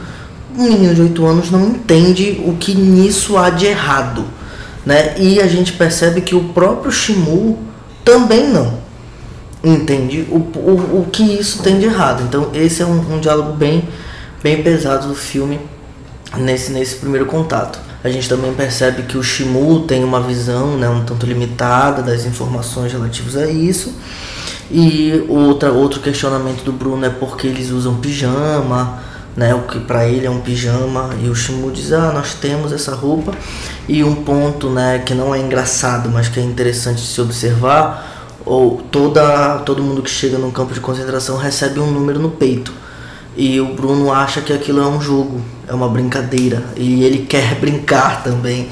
um 0.57 0.65
menino 0.65 0.95
de 0.95 1.03
8 1.03 1.27
anos, 1.27 1.51
não 1.51 1.67
entende 1.67 2.41
o 2.45 2.55
que 2.55 2.75
nisso 2.75 3.37
há 3.37 3.51
de 3.51 3.67
errado, 3.67 4.25
né? 4.85 5.15
E 5.19 5.41
a 5.41 5.47
gente 5.47 5.73
percebe 5.73 6.21
que 6.21 6.35
o 6.35 6.45
próprio 6.51 6.93
Shimu 6.93 7.59
também 8.05 8.49
não 8.49 8.90
entende 9.63 10.27
o, 10.31 10.37
o, 10.37 11.01
o 11.01 11.09
que 11.11 11.23
isso 11.23 11.63
tem 11.63 11.79
de 11.79 11.87
errado. 11.87 12.23
Então 12.23 12.51
esse 12.55 12.83
é 12.83 12.87
um, 12.87 13.15
um 13.15 13.21
diálogo 13.21 13.53
bem, 13.53 13.89
bem 14.43 14.63
pesado 14.63 15.09
do 15.09 15.15
filme 15.15 15.61
nesse, 16.37 16.73
nesse 16.73 16.97
primeiro 16.97 17.27
contato. 17.27 17.79
A 18.03 18.09
gente 18.09 18.29
também 18.29 18.53
percebe 18.55 19.03
que 19.03 19.19
o 19.19 19.23
Shimu 19.23 19.81
tem 19.81 20.03
uma 20.03 20.21
visão 20.21 20.79
né, 20.79 20.89
um 20.89 21.05
tanto 21.05 21.27
limitada 21.27 22.03
das 22.03 22.25
informações 22.25 22.93
relativas 22.93 23.37
a 23.37 23.47
isso. 23.47 23.95
E 24.71 25.25
outra, 25.29 25.71
outro 25.71 26.01
questionamento 26.01 26.63
do 26.63 26.73
Bruno 26.73 27.05
é 27.05 27.11
porque 27.11 27.47
eles 27.47 27.71
usam 27.71 27.97
pijama, 27.97 29.01
né, 29.37 29.55
o 29.55 29.63
que 29.63 29.81
para 29.81 30.07
ele 30.07 30.27
é 30.27 30.31
um 30.31 30.41
pijama, 30.41 31.11
e 31.23 31.29
o 31.29 31.35
Shimu 31.35 31.71
diz: 31.71 31.93
"Ah, 31.93 32.13
nós 32.13 32.35
temos 32.35 32.73
essa 32.73 32.95
roupa". 32.95 33.33
E 33.89 34.03
um 34.03 34.15
ponto, 34.15 34.71
né, 34.71 35.01
que 35.05 35.13
não 35.13 35.35
é 35.35 35.41
engraçado, 35.41 36.09
mas 36.09 36.29
que 36.29 36.41
é 36.41 36.43
interessante 36.43 37.03
de 37.03 37.09
se 37.09 37.21
observar, 37.21 38.10
ou 38.45 38.83
toda 38.91 39.59
todo 39.59 39.83
mundo 39.83 40.03
que 40.03 40.11
chega 40.11 40.39
num 40.39 40.51
campo 40.51 40.73
de 40.73 40.81
concentração 40.81 41.37
recebe 41.37 41.81
um 41.81 41.91
número 41.91 42.19
no 42.19 42.31
peito. 42.31 42.73
E 43.37 43.61
o 43.61 43.75
Bruno 43.75 44.13
acha 44.13 44.41
que 44.41 44.53
aquilo 44.53 44.81
é 44.81 44.87
um 44.87 45.01
jogo, 45.01 45.41
é 45.69 45.73
uma 45.73 45.89
brincadeira 45.89 46.63
e 46.77 47.05
ele 47.05 47.27
quer 47.27 47.55
brincar 47.61 48.23
também, 48.23 48.69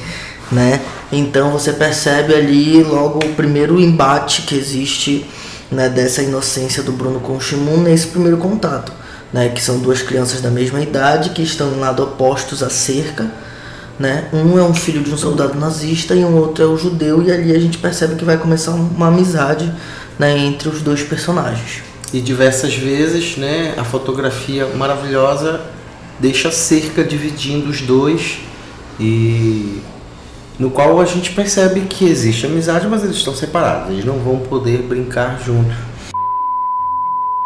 né? 0.51 0.81
Então 1.11 1.51
você 1.51 1.73
percebe 1.73 2.35
ali 2.35 2.83
logo 2.83 3.21
o 3.25 3.35
primeiro 3.35 3.81
embate 3.81 4.43
que 4.43 4.55
existe, 4.55 5.25
né, 5.71 5.89
dessa 5.89 6.23
inocência 6.23 6.83
do 6.83 6.93
Bruno 6.93 7.21
com 7.21 7.37
o 7.37 7.41
Shimun 7.41 7.79
nesse 7.79 8.09
primeiro 8.09 8.37
contato, 8.37 8.93
né, 9.33 9.49
que 9.49 9.61
são 9.61 9.79
duas 9.79 10.03
crianças 10.03 10.41
da 10.41 10.51
mesma 10.51 10.81
idade 10.81 11.31
que 11.31 11.43
estão 11.43 11.73
em 11.73 11.79
lado 11.79 12.03
opostos 12.03 12.63
à 12.63 12.69
cerca 12.69 13.31
né? 13.99 14.29
Um 14.33 14.59
é 14.59 14.63
um 14.63 14.75
filho 14.75 15.03
de 15.03 15.13
um 15.13 15.17
soldado 15.17 15.59
nazista 15.59 16.15
e 16.15 16.25
um 16.25 16.37
outro 16.37 16.63
é 16.63 16.67
o 16.67 16.77
judeu 16.77 17.23
e 17.23 17.33
ali 17.33 17.55
a 17.55 17.59
gente 17.59 17.79
percebe 17.79 18.15
que 18.15 18.25
vai 18.25 18.39
começar 18.39 18.73
uma 18.73 19.09
amizade, 19.09 19.73
né, 20.19 20.39
entre 20.39 20.69
os 20.69 20.83
dois 20.83 21.03
personagens. 21.03 21.83
E 22.13 22.21
diversas 22.21 22.75
vezes, 22.75 23.37
né, 23.37 23.75
a 23.77 23.85
fotografia 23.85 24.67
maravilhosa 24.77 25.61
deixa 26.19 26.51
cerca 26.51 27.05
dividindo 27.05 27.71
os 27.71 27.81
dois 27.81 28.39
e 28.99 29.81
no 30.59 30.71
qual 30.71 31.01
a 31.01 31.05
gente 31.05 31.31
percebe 31.33 31.83
que 31.83 32.05
existe 32.05 32.47
amizade, 32.47 32.87
mas 32.89 33.05
eles 33.05 33.17
estão 33.17 33.35
separados, 33.35 33.93
eles 33.93 34.05
não 34.05 34.19
vão 34.19 34.39
poder 34.39 34.83
brincar 34.83 35.41
juntos. 35.45 35.77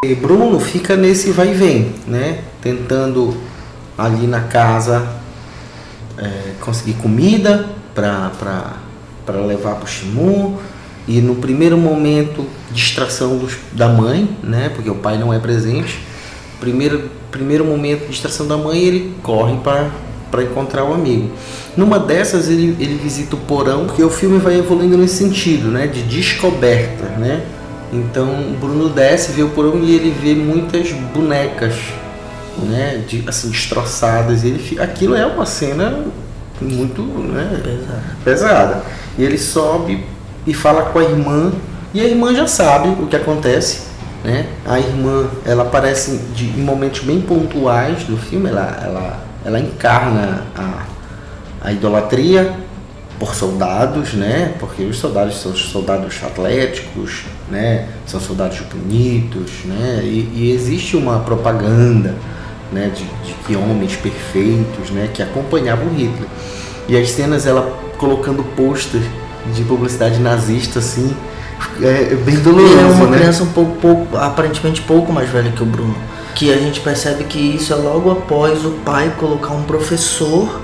E 0.04 0.14
Bruno 0.14 0.58
fica 0.58 0.96
nesse 0.96 1.30
vai 1.30 1.50
e 1.50 1.54
vem, 1.54 1.94
né, 2.06 2.42
tentando 2.60 3.36
ali 3.96 4.26
na 4.26 4.40
casa 4.40 5.21
é, 6.22 6.52
conseguir 6.60 6.94
comida 6.94 7.66
para 7.94 8.30
levar 9.46 9.74
para 9.74 9.84
o 9.84 9.86
Shimu. 9.86 10.58
E 11.06 11.20
no 11.20 11.34
primeiro 11.36 11.76
momento, 11.76 12.46
distração 12.70 13.36
dos, 13.36 13.56
da 13.72 13.88
mãe, 13.88 14.28
né? 14.42 14.70
Porque 14.72 14.88
o 14.88 14.94
pai 14.94 15.18
não 15.18 15.34
é 15.34 15.38
presente. 15.38 15.98
Primeiro, 16.60 17.10
primeiro 17.30 17.64
momento, 17.64 18.08
distração 18.08 18.46
da 18.46 18.56
mãe, 18.56 18.80
ele 18.80 19.14
corre 19.20 19.56
para 20.30 20.42
encontrar 20.44 20.84
o 20.84 20.94
amigo. 20.94 21.30
Numa 21.76 21.98
dessas, 21.98 22.48
ele, 22.48 22.76
ele 22.78 23.00
visita 23.02 23.34
o 23.34 23.38
porão, 23.38 23.86
porque 23.86 24.02
o 24.02 24.10
filme 24.10 24.38
vai 24.38 24.58
evoluindo 24.58 24.96
nesse 24.96 25.16
sentido, 25.16 25.68
né? 25.68 25.88
De 25.88 26.02
descoberta, 26.02 27.04
né? 27.18 27.44
Então, 27.92 28.54
Bruno 28.60 28.88
desce, 28.88 29.32
vê 29.32 29.42
o 29.42 29.48
porão 29.48 29.80
e 29.82 29.94
ele 29.94 30.10
vê 30.10 30.34
muitas 30.34 30.92
bonecas 30.92 31.74
né, 32.58 33.04
de, 33.06 33.24
assim, 33.28 33.50
destroçadas. 33.50 34.44
Ele, 34.44 34.80
aquilo 34.80 35.14
é 35.14 35.26
uma 35.26 35.46
cena 35.46 36.04
muito 36.60 37.02
né, 37.02 37.60
pesada. 37.62 38.02
pesada. 38.24 38.82
E 39.18 39.24
ele 39.24 39.38
sobe 39.38 40.04
e 40.46 40.54
fala 40.54 40.82
com 40.82 40.98
a 40.98 41.04
irmã, 41.04 41.52
e 41.94 42.00
a 42.00 42.04
irmã 42.04 42.34
já 42.34 42.46
sabe 42.46 42.88
o 42.88 43.06
que 43.06 43.16
acontece. 43.16 43.92
Né? 44.24 44.46
A 44.64 44.78
irmã, 44.78 45.28
ela 45.44 45.64
aparece 45.64 46.18
de, 46.34 46.46
em 46.46 46.62
momentos 46.62 47.00
bem 47.00 47.20
pontuais 47.20 48.04
do 48.04 48.16
filme, 48.16 48.48
ela, 48.48 48.80
ela, 48.84 49.24
ela 49.44 49.60
encarna 49.60 50.44
a, 50.56 50.84
a 51.60 51.72
idolatria 51.72 52.54
por 53.18 53.34
soldados, 53.36 54.14
né? 54.14 54.54
Porque 54.58 54.82
os 54.82 54.98
soldados 54.98 55.40
são 55.40 55.54
soldados 55.54 56.20
atléticos, 56.24 57.22
né? 57.48 57.88
São 58.04 58.20
soldados 58.20 58.58
bonitos, 58.60 59.64
né? 59.64 60.00
E, 60.02 60.28
e 60.34 60.50
existe 60.52 60.96
uma 60.96 61.20
propaganda 61.20 62.16
né, 62.72 62.90
de, 62.94 63.04
de 63.04 63.34
que 63.46 63.56
homens 63.56 63.96
perfeitos, 63.96 64.90
né, 64.90 65.08
que 65.12 65.22
acompanhavam 65.22 65.88
Hitler. 65.90 66.28
E 66.88 66.96
as 66.96 67.10
cenas 67.10 67.46
ela 67.46 67.78
colocando 67.98 68.42
pôster 68.56 69.00
de 69.54 69.62
publicidade 69.64 70.18
nazista 70.18 70.78
assim, 70.78 71.14
é, 71.80 72.12
é 72.12 72.14
bem 72.16 72.36
doloroso, 72.36 72.78
é 72.78 72.84
uma 72.84 73.06
né? 73.06 73.18
criança 73.18 73.44
um 73.44 73.52
pouco, 73.52 73.76
pouco, 73.76 74.16
aparentemente 74.16 74.80
pouco 74.82 75.12
mais 75.12 75.28
velha 75.28 75.52
que 75.52 75.62
o 75.62 75.66
Bruno. 75.66 75.94
Que 76.34 76.52
a 76.52 76.56
gente 76.56 76.80
percebe 76.80 77.24
que 77.24 77.38
isso 77.38 77.72
é 77.72 77.76
logo 77.76 78.10
após 78.10 78.64
o 78.64 78.70
pai 78.84 79.12
colocar 79.18 79.52
um 79.52 79.62
professor 79.62 80.60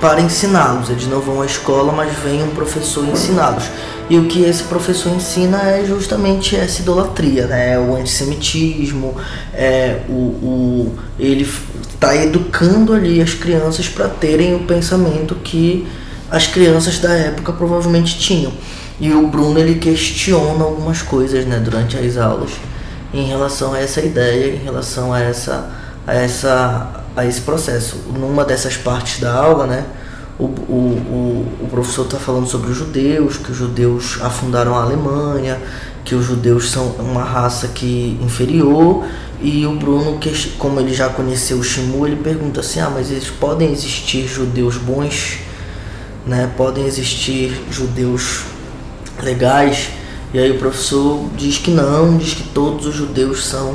para 0.00 0.20
ensiná-los. 0.20 0.90
Eles 0.90 1.06
não 1.06 1.20
vão 1.20 1.42
à 1.42 1.46
escola, 1.46 1.92
mas 1.92 2.12
vem 2.18 2.42
um 2.42 2.50
professor 2.50 3.06
ensiná-los. 3.06 3.64
E 4.10 4.18
o 4.18 4.26
que 4.26 4.42
esse 4.44 4.62
professor 4.62 5.14
ensina 5.14 5.62
é 5.62 5.84
justamente 5.86 6.56
essa 6.56 6.80
idolatria, 6.80 7.46
né? 7.46 7.78
O 7.78 7.94
antissemitismo, 7.94 9.14
é, 9.52 10.00
o, 10.08 10.12
o, 10.12 10.98
ele 11.18 11.46
está 11.92 12.16
educando 12.16 12.94
ali 12.94 13.20
as 13.20 13.34
crianças 13.34 13.88
para 13.88 14.08
terem 14.08 14.54
o 14.54 14.60
pensamento 14.60 15.34
que 15.34 15.86
as 16.30 16.46
crianças 16.46 16.98
da 16.98 17.12
época 17.12 17.52
provavelmente 17.52 18.18
tinham. 18.18 18.52
E 19.00 19.12
o 19.12 19.26
Bruno 19.26 19.58
ele 19.58 19.76
questiona 19.76 20.64
algumas 20.64 21.02
coisas 21.02 21.44
né, 21.44 21.60
durante 21.62 21.96
as 21.96 22.16
aulas 22.16 22.50
em 23.12 23.26
relação 23.26 23.72
a 23.74 23.80
essa 23.80 24.00
ideia, 24.00 24.54
em 24.54 24.64
relação 24.64 25.12
a 25.12 25.20
essa, 25.20 25.70
a 26.06 26.14
essa 26.14 27.04
a 27.18 27.26
esse 27.26 27.40
processo. 27.40 27.96
Numa 28.16 28.44
dessas 28.44 28.76
partes 28.76 29.18
da 29.18 29.34
aula, 29.34 29.66
né, 29.66 29.84
o, 30.38 30.44
o, 30.44 30.46
o, 30.48 31.64
o 31.64 31.68
professor 31.68 32.04
está 32.04 32.16
falando 32.16 32.46
sobre 32.46 32.70
os 32.70 32.76
judeus, 32.76 33.36
que 33.36 33.50
os 33.50 33.56
judeus 33.56 34.18
afundaram 34.22 34.76
a 34.76 34.82
Alemanha, 34.82 35.60
que 36.04 36.14
os 36.14 36.24
judeus 36.24 36.70
são 36.70 36.86
uma 37.00 37.24
raça 37.24 37.68
que 37.68 38.16
inferior, 38.22 39.04
e 39.42 39.66
o 39.66 39.74
Bruno, 39.74 40.18
que, 40.18 40.30
como 40.50 40.78
ele 40.78 40.94
já 40.94 41.08
conheceu 41.08 41.58
o 41.58 41.62
Shimu, 41.62 42.06
ele 42.06 42.16
pergunta 42.16 42.60
assim, 42.60 42.78
ah, 42.78 42.90
mas 42.90 43.10
eles 43.10 43.28
podem 43.28 43.72
existir 43.72 44.26
judeus 44.28 44.76
bons, 44.76 45.38
né? 46.24 46.50
Podem 46.56 46.86
existir 46.86 47.64
judeus 47.70 48.44
legais. 49.22 49.90
E 50.32 50.38
aí 50.38 50.50
o 50.50 50.58
professor 50.58 51.28
diz 51.36 51.58
que 51.58 51.70
não, 51.70 52.16
diz 52.16 52.34
que 52.34 52.44
todos 52.48 52.86
os 52.86 52.94
judeus 52.94 53.44
são, 53.44 53.74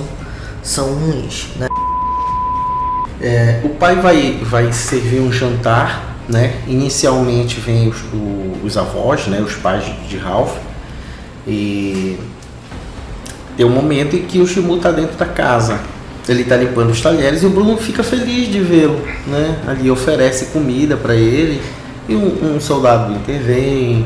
são 0.61 0.93
ruins, 0.93 1.47
né? 1.57 1.67
É, 3.23 3.61
o 3.63 3.69
pai 3.69 3.95
vai, 3.95 4.37
vai 4.43 4.73
servir 4.73 5.21
um 5.21 5.31
jantar, 5.31 6.17
né? 6.27 6.55
Inicialmente 6.67 7.57
vem 7.57 7.87
os, 7.87 8.01
o, 8.13 8.65
os 8.65 8.77
avós, 8.77 9.27
né? 9.27 9.39
Os 9.39 9.55
pais 9.55 9.85
de 10.09 10.17
Ralph. 10.17 10.57
E 11.47 12.17
tem 13.55 13.65
um 13.65 13.69
momento 13.69 14.17
em 14.17 14.23
que 14.23 14.41
o 14.41 14.45
Shimu 14.45 14.75
está 14.75 14.91
dentro 14.91 15.15
da 15.15 15.25
casa. 15.25 15.79
Ele 16.27 16.41
está 16.41 16.57
limpando 16.57 16.89
os 16.89 16.99
talheres 16.99 17.43
e 17.43 17.45
o 17.45 17.49
Bruno 17.49 17.77
fica 17.77 18.03
feliz 18.03 18.51
de 18.51 18.59
vê-lo, 18.59 18.99
né? 19.25 19.57
Ali 19.67 19.89
oferece 19.89 20.47
comida 20.47 20.97
para 20.97 21.15
ele 21.15 21.61
e 22.09 22.15
um, 22.15 22.55
um 22.55 22.59
soldado 22.59 23.13
intervém, 23.13 24.05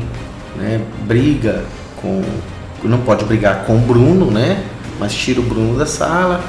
né? 0.56 0.80
Briga 1.08 1.64
com. 1.96 2.22
Não 2.84 2.98
pode 2.98 3.24
brigar 3.24 3.64
com 3.64 3.74
o 3.74 3.80
Bruno, 3.80 4.30
né? 4.30 4.62
Mas 5.00 5.12
tira 5.12 5.40
o 5.40 5.42
Bruno 5.42 5.76
da 5.76 5.86
sala 5.86 6.40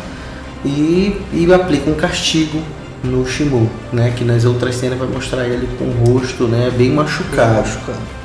e, 0.65 1.15
e 1.33 1.53
aplica 1.53 1.89
um 1.89 1.95
castigo 1.95 2.61
no 3.03 3.25
Shimu, 3.25 3.69
né? 3.93 4.13
Que 4.15 4.23
nas 4.23 4.45
outras 4.45 4.75
cenas 4.75 4.97
vai 4.97 5.07
mostrar 5.07 5.47
ele 5.47 5.67
com 5.77 5.85
o 5.85 6.13
rosto, 6.13 6.47
né? 6.47 6.71
Bem 6.75 6.91
machucado. 6.91 7.53
Bem 7.53 7.61
machucado. 7.61 8.19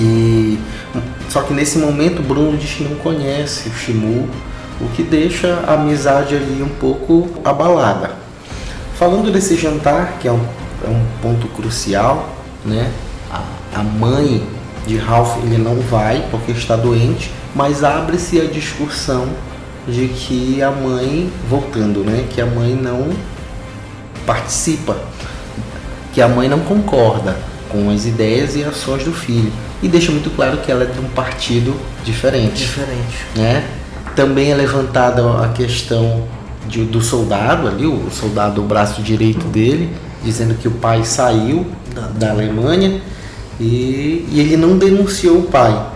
E 0.00 0.58
só 1.28 1.42
que 1.42 1.52
nesse 1.52 1.78
momento 1.78 2.20
o 2.20 2.22
Bruno 2.22 2.56
diz 2.56 2.72
que 2.72 2.84
não 2.84 2.96
conhece 2.96 3.68
o 3.68 3.72
Shimu, 3.72 4.28
o 4.80 4.88
que 4.94 5.02
deixa 5.02 5.62
a 5.66 5.74
amizade 5.74 6.34
ali 6.34 6.62
um 6.62 6.68
pouco 6.68 7.28
abalada. 7.44 8.12
Falando 8.98 9.32
desse 9.32 9.56
jantar, 9.56 10.18
que 10.20 10.28
é 10.28 10.32
um, 10.32 10.44
é 10.84 10.88
um 10.88 11.04
ponto 11.20 11.46
crucial, 11.48 12.28
né? 12.64 12.90
A, 13.30 13.42
a 13.80 13.82
mãe 13.82 14.46
de 14.86 14.96
Ralph 14.96 15.38
ele 15.44 15.58
não 15.58 15.76
vai 15.76 16.24
porque 16.30 16.52
está 16.52 16.76
doente, 16.76 17.30
mas 17.54 17.82
abre-se 17.82 18.40
a 18.40 18.44
discussão 18.44 19.28
de 19.86 20.08
que 20.08 20.62
a 20.62 20.70
mãe, 20.70 21.30
voltando, 21.48 22.00
né, 22.00 22.26
que 22.30 22.40
a 22.40 22.46
mãe 22.46 22.74
não 22.74 23.10
participa, 24.26 24.96
que 26.12 26.22
a 26.22 26.28
mãe 26.28 26.48
não 26.48 26.60
concorda 26.60 27.36
com 27.68 27.90
as 27.90 28.06
ideias 28.06 28.56
e 28.56 28.62
ações 28.62 29.04
do 29.04 29.12
filho 29.12 29.52
e 29.82 29.88
deixa 29.88 30.10
muito 30.10 30.30
claro 30.30 30.58
que 30.58 30.70
ela 30.70 30.84
é 30.84 30.86
de 30.86 30.98
um 30.98 31.08
partido 31.10 31.74
diferente. 32.04 32.62
Diferente. 32.62 33.26
Né? 33.34 33.64
Também 34.16 34.50
é 34.50 34.54
levantada 34.54 35.44
a 35.44 35.48
questão 35.48 36.24
de, 36.66 36.84
do 36.84 37.00
soldado 37.00 37.68
ali, 37.68 37.84
o 37.84 38.08
soldado, 38.10 38.62
o 38.62 38.64
braço 38.64 39.02
direito 39.02 39.44
dele, 39.46 39.90
dizendo 40.22 40.54
que 40.54 40.68
o 40.68 40.70
pai 40.70 41.04
saiu 41.04 41.66
da 42.18 42.30
Alemanha 42.30 43.00
e, 43.60 44.26
e 44.30 44.40
ele 44.40 44.56
não 44.56 44.78
denunciou 44.78 45.40
o 45.40 45.42
pai. 45.42 45.86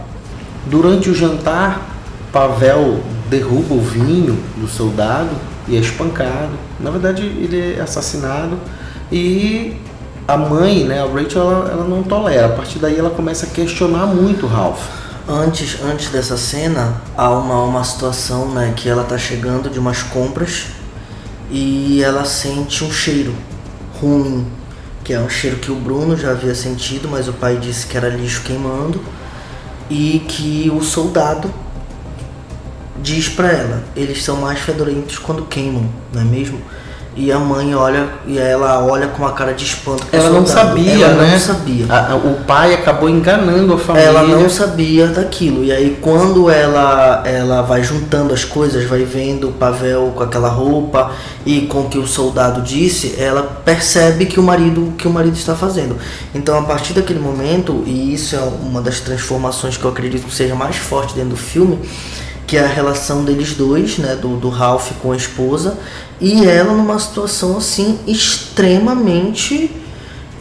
Durante 0.66 1.08
o 1.08 1.14
jantar, 1.14 1.86
Pavel 2.30 3.00
derruba 3.28 3.74
o 3.74 3.80
vinho 3.80 4.38
do 4.56 4.68
soldado 4.68 5.30
e 5.66 5.76
é 5.76 5.80
espancado. 5.80 6.52
Na 6.80 6.90
verdade, 6.90 7.22
ele 7.22 7.76
é 7.78 7.80
assassinado 7.80 8.58
e 9.10 9.76
a 10.26 10.36
mãe, 10.36 10.84
né, 10.84 11.02
a 11.02 11.06
Rachel, 11.06 11.42
ela, 11.42 11.70
ela 11.70 11.84
não 11.84 12.02
tolera. 12.02 12.46
A 12.46 12.50
partir 12.50 12.78
daí 12.78 12.98
ela 12.98 13.10
começa 13.10 13.46
a 13.46 13.48
questionar 13.48 14.06
muito 14.06 14.46
o 14.46 14.48
Ralph. 14.48 14.82
Antes, 15.28 15.78
antes 15.84 16.08
dessa 16.10 16.36
cena, 16.36 17.02
há 17.16 17.30
uma, 17.30 17.62
uma 17.64 17.84
situação 17.84 18.48
né, 18.48 18.72
que 18.74 18.88
ela 18.88 19.04
tá 19.04 19.18
chegando 19.18 19.68
de 19.70 19.78
umas 19.78 20.02
compras 20.02 20.66
e 21.50 22.02
ela 22.02 22.24
sente 22.24 22.84
um 22.84 22.90
cheiro 22.90 23.34
ruim 24.00 24.46
que 25.08 25.14
é 25.14 25.18
um 25.18 25.30
cheiro 25.30 25.56
que 25.56 25.72
o 25.72 25.74
Bruno 25.74 26.14
já 26.14 26.32
havia 26.32 26.54
sentido, 26.54 27.08
mas 27.08 27.28
o 27.28 27.32
pai 27.32 27.56
disse 27.56 27.86
que 27.86 27.96
era 27.96 28.10
lixo 28.10 28.42
queimando, 28.42 29.00
e 29.88 30.22
que 30.28 30.70
o 30.70 30.82
soldado 30.82 31.50
diz 33.02 33.28
para 33.28 33.48
ela: 33.48 33.82
eles 33.96 34.22
são 34.22 34.36
mais 34.36 34.60
fedorentos 34.60 35.18
quando 35.18 35.42
queimam, 35.42 35.88
não 36.12 36.22
é 36.22 36.24
mesmo? 36.24 36.60
E 37.20 37.32
a 37.32 37.38
mãe 37.40 37.74
olha 37.74 38.06
e 38.28 38.38
ela 38.38 38.78
olha 38.84 39.08
com 39.08 39.24
uma 39.24 39.32
cara 39.32 39.52
de 39.52 39.64
espanto. 39.64 40.06
Ela 40.12 40.30
não 40.30 40.46
sabia, 40.46 41.06
ela 41.06 41.24
né? 41.24 41.32
Não 41.32 41.38
sabia. 41.40 41.84
A, 41.88 42.12
a, 42.12 42.14
o 42.14 42.44
pai 42.46 42.74
acabou 42.74 43.08
enganando 43.08 43.74
a 43.74 43.78
família. 43.78 44.06
Ela 44.06 44.22
não 44.22 44.48
sabia 44.48 45.08
daquilo. 45.08 45.64
E 45.64 45.72
aí 45.72 45.98
quando 46.00 46.48
ela 46.48 47.24
ela 47.26 47.62
vai 47.62 47.82
juntando 47.82 48.32
as 48.32 48.44
coisas, 48.44 48.84
vai 48.84 49.02
vendo 49.02 49.48
o 49.48 49.52
Pavel 49.52 50.12
com 50.14 50.22
aquela 50.22 50.48
roupa 50.48 51.10
e 51.44 51.62
com 51.62 51.80
o 51.80 51.88
que 51.88 51.98
o 51.98 52.06
soldado 52.06 52.62
disse, 52.62 53.16
ela 53.18 53.42
percebe 53.42 54.26
que 54.26 54.38
o 54.38 54.42
marido 54.42 54.94
que 54.96 55.08
o 55.08 55.10
marido 55.10 55.36
está 55.36 55.56
fazendo. 55.56 55.96
Então 56.32 56.56
a 56.56 56.62
partir 56.62 56.92
daquele 56.92 57.18
momento, 57.18 57.82
e 57.84 58.14
isso 58.14 58.36
é 58.36 58.40
uma 58.62 58.80
das 58.80 59.00
transformações 59.00 59.76
que 59.76 59.84
eu 59.84 59.90
acredito 59.90 60.24
que 60.24 60.34
seja 60.34 60.54
mais 60.54 60.76
forte 60.76 61.16
dentro 61.16 61.30
do 61.30 61.36
filme, 61.36 61.80
que 62.48 62.56
é 62.56 62.64
a 62.64 62.66
relação 62.66 63.24
deles 63.24 63.52
dois, 63.52 63.98
né, 63.98 64.16
do, 64.16 64.36
do 64.38 64.48
Ralph 64.48 64.92
com 65.02 65.12
a 65.12 65.16
esposa, 65.16 65.78
e 66.18 66.46
ela 66.46 66.72
numa 66.72 66.98
situação 66.98 67.58
assim 67.58 67.98
extremamente 68.06 69.70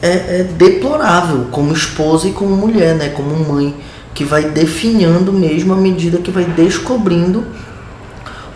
é, 0.01 0.07
é, 0.07 0.47
deplorável 0.57 1.47
como 1.51 1.73
esposa 1.73 2.29
e 2.29 2.31
como 2.31 2.55
mulher, 2.55 2.95
né, 2.95 3.09
como 3.09 3.35
mãe, 3.53 3.75
que 4.13 4.23
vai 4.23 4.45
definhando 4.45 5.33
mesmo 5.33 5.73
à 5.73 5.75
medida 5.75 6.19
que 6.19 6.31
vai 6.31 6.45
descobrindo 6.45 7.45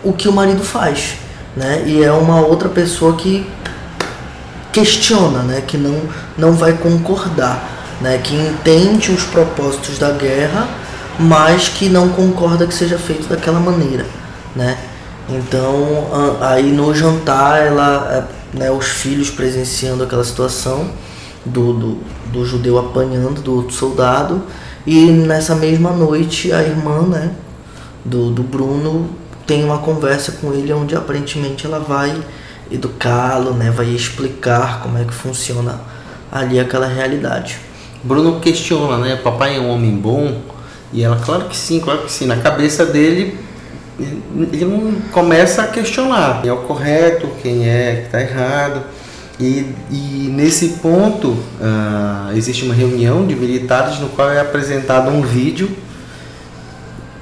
o 0.02 0.14
que 0.14 0.28
o 0.28 0.32
marido 0.32 0.64
faz, 0.64 1.16
né, 1.54 1.84
e 1.84 2.02
é 2.02 2.10
uma 2.10 2.40
outra 2.40 2.70
pessoa 2.70 3.16
que 3.16 3.46
questiona, 4.72 5.42
né, 5.42 5.60
que 5.60 5.76
não, 5.76 6.00
não 6.38 6.52
vai 6.52 6.72
concordar, 6.72 7.68
né, 8.00 8.16
que 8.16 8.34
entende 8.34 9.12
os 9.12 9.24
propósitos 9.24 9.98
da 9.98 10.10
guerra 10.10 10.80
mas 11.18 11.68
que 11.68 11.88
não 11.88 12.08
concorda 12.08 12.66
que 12.66 12.74
seja 12.74 12.98
feito 12.98 13.28
daquela 13.28 13.60
maneira, 13.60 14.06
né? 14.54 14.78
Então, 15.28 16.08
aí 16.40 16.72
no 16.72 16.94
jantar, 16.94 17.60
ela, 17.60 18.26
é, 18.54 18.58
né, 18.58 18.70
os 18.70 18.86
filhos 18.86 19.30
presenciando 19.30 20.02
aquela 20.02 20.24
situação 20.24 20.90
do, 21.44 21.72
do, 21.72 21.98
do 22.32 22.44
judeu 22.44 22.78
apanhando 22.78 23.40
do 23.40 23.54
outro 23.54 23.74
soldado, 23.74 24.42
e 24.86 25.06
nessa 25.06 25.54
mesma 25.54 25.90
noite 25.90 26.52
a 26.52 26.62
irmã, 26.62 27.02
né, 27.02 27.30
do, 28.04 28.30
do 28.30 28.42
Bruno 28.42 29.08
tem 29.46 29.64
uma 29.64 29.78
conversa 29.78 30.32
com 30.32 30.52
ele 30.52 30.72
onde 30.72 30.96
aparentemente 30.96 31.66
ela 31.66 31.78
vai 31.78 32.16
educá-lo, 32.70 33.52
né, 33.52 33.70
vai 33.70 33.86
explicar 33.86 34.80
como 34.80 34.98
é 34.98 35.04
que 35.04 35.12
funciona 35.12 35.80
ali 36.30 36.58
aquela 36.58 36.86
realidade. 36.86 37.58
Bruno 38.02 38.40
questiona, 38.40 38.98
né, 38.98 39.16
papai 39.16 39.56
é 39.56 39.60
um 39.60 39.70
homem 39.70 39.94
bom, 39.94 40.40
e 40.92 41.02
ela, 41.02 41.16
claro 41.24 41.44
que 41.46 41.56
sim, 41.56 41.80
claro 41.80 42.00
que 42.00 42.12
sim. 42.12 42.26
Na 42.26 42.36
cabeça 42.36 42.84
dele, 42.84 43.38
ele 43.98 44.64
não 44.64 44.92
começa 45.10 45.62
a 45.62 45.66
questionar 45.66 46.40
quem 46.42 46.50
é 46.50 46.52
o 46.52 46.58
correto, 46.58 47.28
quem 47.42 47.68
é 47.68 47.96
que 47.96 48.06
está 48.06 48.20
errado. 48.20 48.82
E, 49.40 49.66
e, 49.90 50.30
nesse 50.30 50.68
ponto, 50.82 51.30
uh, 51.30 52.36
existe 52.36 52.64
uma 52.64 52.74
reunião 52.74 53.26
de 53.26 53.34
militares 53.34 53.98
no 53.98 54.08
qual 54.10 54.30
é 54.30 54.40
apresentado 54.40 55.10
um 55.10 55.22
vídeo. 55.22 55.70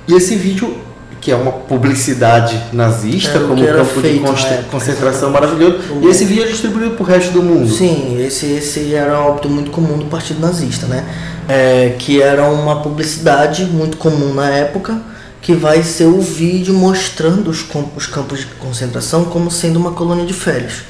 E 0.06 0.14
esse 0.14 0.34
vídeo, 0.34 0.76
que 1.20 1.30
é 1.30 1.36
uma 1.36 1.52
publicidade 1.52 2.60
nazista, 2.72 3.38
é, 3.38 3.40
como 3.40 3.62
um 3.62 3.66
campo 3.66 4.00
feito, 4.00 4.32
de 4.34 4.64
concentração 4.70 5.30
maravilhoso, 5.30 5.78
e 6.02 6.08
esse 6.08 6.24
vídeo 6.24 6.44
é 6.44 6.46
distribuído 6.48 6.96
para 6.96 7.02
o 7.04 7.06
resto 7.06 7.32
do 7.32 7.42
mundo. 7.42 7.70
Sim, 7.70 8.20
esse, 8.20 8.46
esse 8.46 8.92
era 8.94 9.18
um 9.18 9.28
óbito 9.28 9.48
muito 9.48 9.70
comum 9.70 9.96
do 9.96 10.06
Partido 10.06 10.40
Nazista, 10.40 10.86
né? 10.86 11.04
É, 11.50 11.96
que 11.98 12.22
era 12.22 12.44
uma 12.44 12.80
publicidade 12.80 13.64
muito 13.64 13.96
comum 13.96 14.32
na 14.32 14.48
época, 14.50 15.02
que 15.42 15.52
vai 15.52 15.82
ser 15.82 16.04
o 16.04 16.20
vídeo 16.20 16.72
mostrando 16.72 17.50
os, 17.50 17.66
os 17.96 18.06
campos 18.06 18.40
de 18.40 18.46
concentração 18.46 19.24
como 19.24 19.50
sendo 19.50 19.76
uma 19.76 19.90
colônia 19.90 20.24
de 20.24 20.32
férias. 20.32 20.82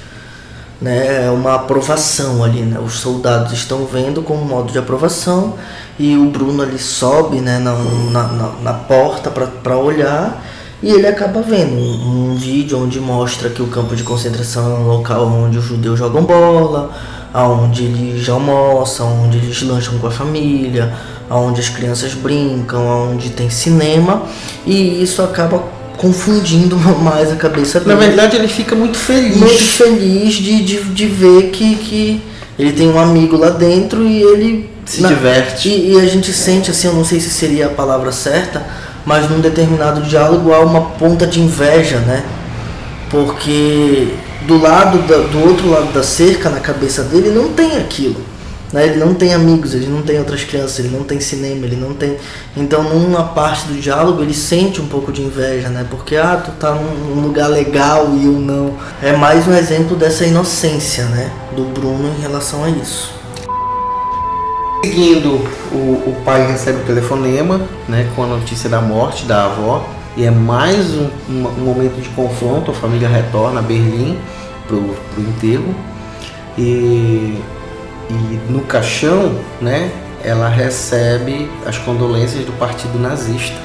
Né, 0.78 1.24
é 1.26 1.30
uma 1.30 1.54
aprovação 1.54 2.42
ali, 2.42 2.62
né? 2.62 2.78
Os 2.78 2.94
soldados 2.94 3.52
estão 3.52 3.84
vendo 3.84 4.22
como 4.22 4.42
modo 4.44 4.72
de 4.72 4.78
aprovação 4.78 5.54
e 5.98 6.16
o 6.16 6.30
Bruno 6.30 6.62
ali 6.62 6.78
sobe 6.78 7.36
né, 7.38 7.58
na, 7.58 7.74
na, 7.74 8.52
na 8.62 8.72
porta 8.72 9.30
para 9.30 9.76
olhar 9.76 10.42
e 10.82 10.90
ele 10.90 11.06
acaba 11.06 11.42
vendo 11.42 11.74
um, 11.74 12.32
um, 12.32 12.34
vídeo 12.34 12.82
onde 12.82 12.98
mostra 12.98 13.50
que 13.50 13.60
o 13.60 13.66
campo 13.66 13.94
de 13.94 14.02
concentração 14.02 14.74
é 14.74 14.78
um 14.78 14.86
local 14.86 15.26
onde 15.26 15.58
os 15.58 15.64
judeus 15.64 15.98
jogam 15.98 16.24
bola, 16.24 16.90
aonde 17.32 17.84
eles 17.84 18.28
almoçam, 18.28 19.24
onde 19.24 19.38
eles 19.38 19.62
lancham 19.62 19.98
com 19.98 20.06
a 20.06 20.10
família, 20.10 20.92
aonde 21.28 21.60
as 21.60 21.68
crianças 21.68 22.12
brincam, 22.14 22.90
aonde 22.90 23.30
tem 23.30 23.48
cinema, 23.48 24.22
e 24.66 25.02
isso 25.02 25.22
acaba 25.22 25.62
confundindo 25.96 26.76
mais 27.02 27.30
a 27.30 27.36
cabeça 27.36 27.78
dele. 27.78 27.94
Na 27.94 28.00
verdade, 28.00 28.36
ele 28.36 28.48
fica 28.48 28.74
muito 28.74 28.98
feliz. 28.98 29.36
Muito 29.36 29.62
feliz 29.62 30.34
de, 30.34 30.64
de, 30.64 30.82
de 30.82 31.06
ver 31.06 31.50
que, 31.50 31.76
que 31.76 32.22
ele 32.58 32.72
tem 32.72 32.88
um 32.88 32.98
amigo 32.98 33.36
lá 33.36 33.50
dentro 33.50 34.06
e 34.06 34.22
ele 34.22 34.70
se 34.84 35.02
na, 35.02 35.08
diverte. 35.08 35.68
E, 35.68 35.92
e, 35.92 36.00
a 36.00 36.06
gente 36.06 36.32
sente, 36.32 36.70
assim, 36.70 36.88
eu 36.88 36.94
não 36.94 37.04
sei 37.04 37.20
se 37.20 37.30
seria 37.30 37.66
a 37.66 37.70
palavra 37.70 38.10
certa, 38.10 38.64
mas 39.04 39.30
num 39.30 39.40
determinado 39.40 40.02
diálogo 40.02 40.52
há 40.52 40.60
uma 40.60 40.82
ponta 40.92 41.26
de 41.26 41.40
inveja, 41.40 41.98
né? 42.00 42.24
Porque 43.08 44.08
do 44.50 44.60
lado 44.60 44.98
da, 45.06 45.18
do 45.18 45.48
outro 45.48 45.70
lado 45.70 45.92
da 45.92 46.02
cerca 46.02 46.50
na 46.50 46.58
cabeça 46.58 47.04
dele 47.04 47.30
não 47.30 47.52
tem 47.52 47.78
aquilo 47.78 48.20
Né? 48.72 48.86
Ele 48.86 48.96
não 48.96 49.14
tem 49.14 49.32
amigos, 49.32 49.74
ele 49.74 49.86
não 49.86 50.02
tem 50.02 50.18
outras 50.18 50.42
crianças, 50.42 50.80
ele 50.80 50.88
não 50.88 51.04
tem 51.04 51.20
cinema, 51.20 51.66
ele 51.66 51.76
não 51.76 51.94
tem. 51.94 52.16
Então, 52.56 52.82
numa 52.82 53.24
parte 53.24 53.66
do 53.66 53.74
diálogo, 53.74 54.22
ele 54.22 54.34
sente 54.34 54.80
um 54.80 54.86
pouco 54.86 55.12
de 55.12 55.22
inveja, 55.22 55.68
né? 55.68 55.86
Porque, 55.90 56.16
ah, 56.16 56.40
tu 56.44 56.52
tá 56.52 56.72
num 56.72 57.20
lugar 57.20 57.48
legal 57.48 58.10
e 58.14 58.26
eu 58.26 58.32
não. 58.32 58.74
É 59.02 59.12
mais 59.12 59.46
um 59.48 59.54
exemplo 59.54 59.96
dessa 59.96 60.24
inocência, 60.24 61.04
né? 61.06 61.30
Do 61.56 61.64
Bruno 61.64 62.12
em 62.16 62.20
relação 62.20 62.62
a 62.62 62.70
isso. 62.70 63.12
Seguindo, 64.84 65.30
o, 65.72 66.10
o 66.10 66.16
pai 66.24 66.46
recebe 66.46 66.80
o 66.82 66.84
telefonema, 66.84 67.60
né? 67.88 68.08
Com 68.14 68.22
a 68.22 68.26
notícia 68.26 68.68
da 68.68 68.80
morte 68.80 69.24
da 69.26 69.46
avó. 69.46 69.84
E 70.16 70.24
é 70.24 70.30
mais 70.30 70.92
um, 70.94 71.08
um, 71.28 71.46
um 71.58 71.64
momento 71.64 72.00
de 72.00 72.08
confronto. 72.10 72.70
A 72.70 72.74
família 72.74 73.08
retorna 73.08 73.60
a 73.60 73.62
Berlim 73.62 74.16
pro, 74.70 74.94
pro 75.12 75.22
enterro. 75.22 75.74
E 76.56 77.38
e 78.10 78.50
no 78.50 78.62
caixão, 78.62 79.38
né, 79.60 79.90
ela 80.24 80.48
recebe 80.48 81.48
as 81.64 81.78
condolências 81.78 82.44
do 82.44 82.52
partido 82.52 82.98
nazista. 82.98 83.56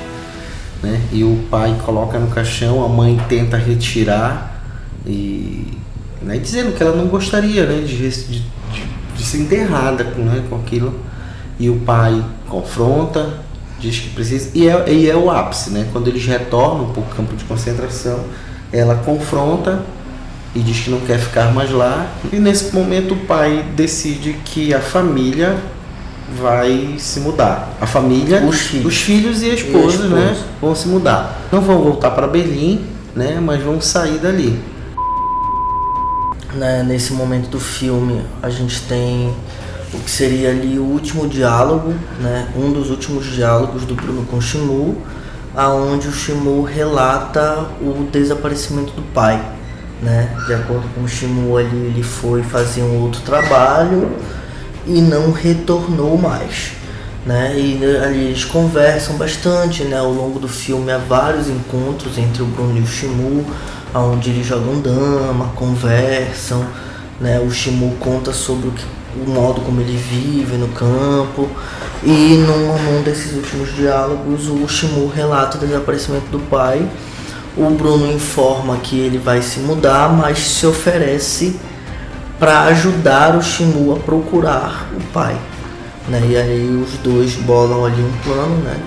Né? 0.84 1.02
E 1.12 1.24
o 1.24 1.44
pai 1.50 1.76
coloca 1.84 2.20
no 2.20 2.28
caixão, 2.28 2.86
a 2.86 2.88
mãe 2.88 3.20
tenta 3.28 3.58
retirar 3.58 4.62
e 5.06 5.78
né, 6.22 6.38
dizendo 6.38 6.76
que 6.76 6.84
ela 6.84 6.96
não 6.96 7.08
gostaria 7.08 7.66
né, 7.66 7.82
de, 7.82 8.10
de, 8.10 8.44
de, 9.16 9.24
ser 9.24 9.40
enterrada 9.40 10.04
com, 10.04 10.22
né, 10.22 10.44
com 10.48 10.58
aquilo. 10.58 10.94
E 11.58 11.70
o 11.70 11.80
pai 11.80 12.24
confronta, 12.48 13.40
diz 13.80 14.00
que 14.00 14.10
precisa. 14.10 14.52
E 14.54 14.68
é, 14.68 14.94
e 14.94 15.10
é 15.10 15.16
o 15.16 15.32
ápice, 15.32 15.70
né? 15.70 15.88
Quando 15.92 16.10
eles 16.10 16.26
retornam 16.26 16.90
para 16.92 17.02
o 17.02 17.06
campo 17.06 17.36
de 17.36 17.46
concentração, 17.46 18.26
ela 18.74 18.96
confronta 18.96 19.84
e 20.56 20.60
diz 20.62 20.80
que 20.80 20.90
não 20.90 21.02
quer 21.02 21.20
ficar 21.20 21.54
mais 21.54 21.70
lá. 21.70 22.08
E 22.32 22.38
nesse 22.38 22.74
momento 22.74 23.14
o 23.14 23.18
pai 23.18 23.66
decide 23.76 24.34
que 24.46 24.74
a 24.74 24.80
família 24.80 25.58
vai 26.42 26.96
se 26.98 27.20
mudar. 27.20 27.76
A 27.80 27.86
família, 27.86 28.42
os 28.42 28.62
filhos, 28.62 28.86
os 28.86 29.02
filhos 29.02 29.44
e 29.44 29.52
a 29.52 29.54
esposa, 29.54 30.04
e 30.04 30.06
a 30.06 30.16
né, 30.16 30.38
vão 30.62 30.74
se 30.74 30.88
mudar. 30.88 31.42
Não 31.52 31.60
vão 31.60 31.84
voltar 31.84 32.12
para 32.12 32.26
Berlim, 32.26 32.86
né, 33.14 33.40
mas 33.42 33.62
vão 33.62 33.82
sair 33.82 34.18
dali. 34.18 34.58
Né, 36.54 36.84
nesse 36.84 37.12
momento 37.12 37.50
do 37.50 37.60
filme, 37.60 38.24
a 38.42 38.50
gente 38.50 38.82
tem 38.84 39.34
o 39.94 40.00
que 40.00 40.10
seria 40.10 40.50
ali 40.50 40.80
o 40.80 40.84
último 40.84 41.28
diálogo, 41.28 41.94
né, 42.22 42.48
um 42.56 42.72
dos 42.72 42.90
últimos 42.90 43.26
diálogos 43.26 43.84
do 43.84 43.94
Bruno 43.94 44.26
com 44.26 44.38
o 44.38 44.42
Shimu, 44.42 45.02
aonde 45.54 46.08
o 46.08 46.14
Shimu 46.14 46.64
relata 46.64 47.68
o 47.82 48.08
desaparecimento 48.10 48.94
do 48.94 49.02
pai 49.14 49.55
né? 50.02 50.30
De 50.46 50.54
acordo 50.54 50.88
com 50.94 51.02
o 51.02 51.08
Shimu 51.08 51.58
ali, 51.58 51.76
ele 51.76 52.04
foi 52.04 52.44
fazer 52.44 52.84
um 52.84 53.02
outro 53.02 53.22
trabalho 53.22 54.12
e 54.86 55.02
não 55.02 55.32
retornou 55.32 56.18
mais. 56.18 56.74
Né? 57.26 57.56
E 57.58 57.84
ali 58.04 58.26
eles 58.26 58.46
conversam 58.46 59.18
bastante, 59.18 59.84
né? 59.84 59.98
Ao 59.98 60.12
longo 60.12 60.40
do 60.40 60.48
filme 60.48 60.92
há 60.92 60.98
vários 60.98 61.48
encontros 61.48 62.18
entre 62.18 62.44
o 62.44 62.46
Bruno 62.46 62.78
e 62.78 62.82
o 62.82 62.88
Shimu, 62.88 63.46
onde 63.96 64.30
eles 64.30 64.46
jogam 64.46 64.80
dama, 64.80 65.52
conversam, 65.56 66.64
né? 67.20 67.40
O 67.40 67.50
Shimu 67.50 67.96
conta 68.00 68.32
sobre 68.32 68.68
o, 68.68 68.72
que, 68.72 68.86
o 69.26 69.30
modo 69.30 69.62
como 69.62 69.82
ele 69.82 69.98
vive 69.98 70.56
no 70.58 70.68
campo 70.68 71.50
e 72.04 72.36
num, 72.46 72.78
num 72.78 73.02
desses 73.02 73.34
últimos 73.34 73.76
diálogos 73.76 74.48
o 74.48 74.68
Shimu 74.68 75.08
relata 75.08 75.58
o 75.58 75.62
desaparecimento 75.62 76.28
do 76.28 76.40
pai 76.40 76.88
o 77.58 77.70
Bruno 77.70 78.12
informa 78.12 78.78
que 78.78 79.00
ele 79.00 79.18
vai 79.18 79.42
se 79.42 79.60
mudar, 79.60 80.10
mas 80.10 80.40
se 80.40 80.68
oferece 80.68 81.56
para 82.38 82.64
ajudar 82.64 83.36
o 83.38 83.42
Shimu 83.42 83.94
a 83.96 84.00
procurar 84.00 84.90
o 84.96 85.02
pai. 85.14 85.36
Né? 86.08 86.22
E 86.30 86.38
aí 86.38 86.84
os 86.84 86.98
dois 86.98 87.36
bolam 87.36 87.86
ali 87.86 88.02
um 88.02 88.12
plano, 88.24 88.56
né? 88.58 88.78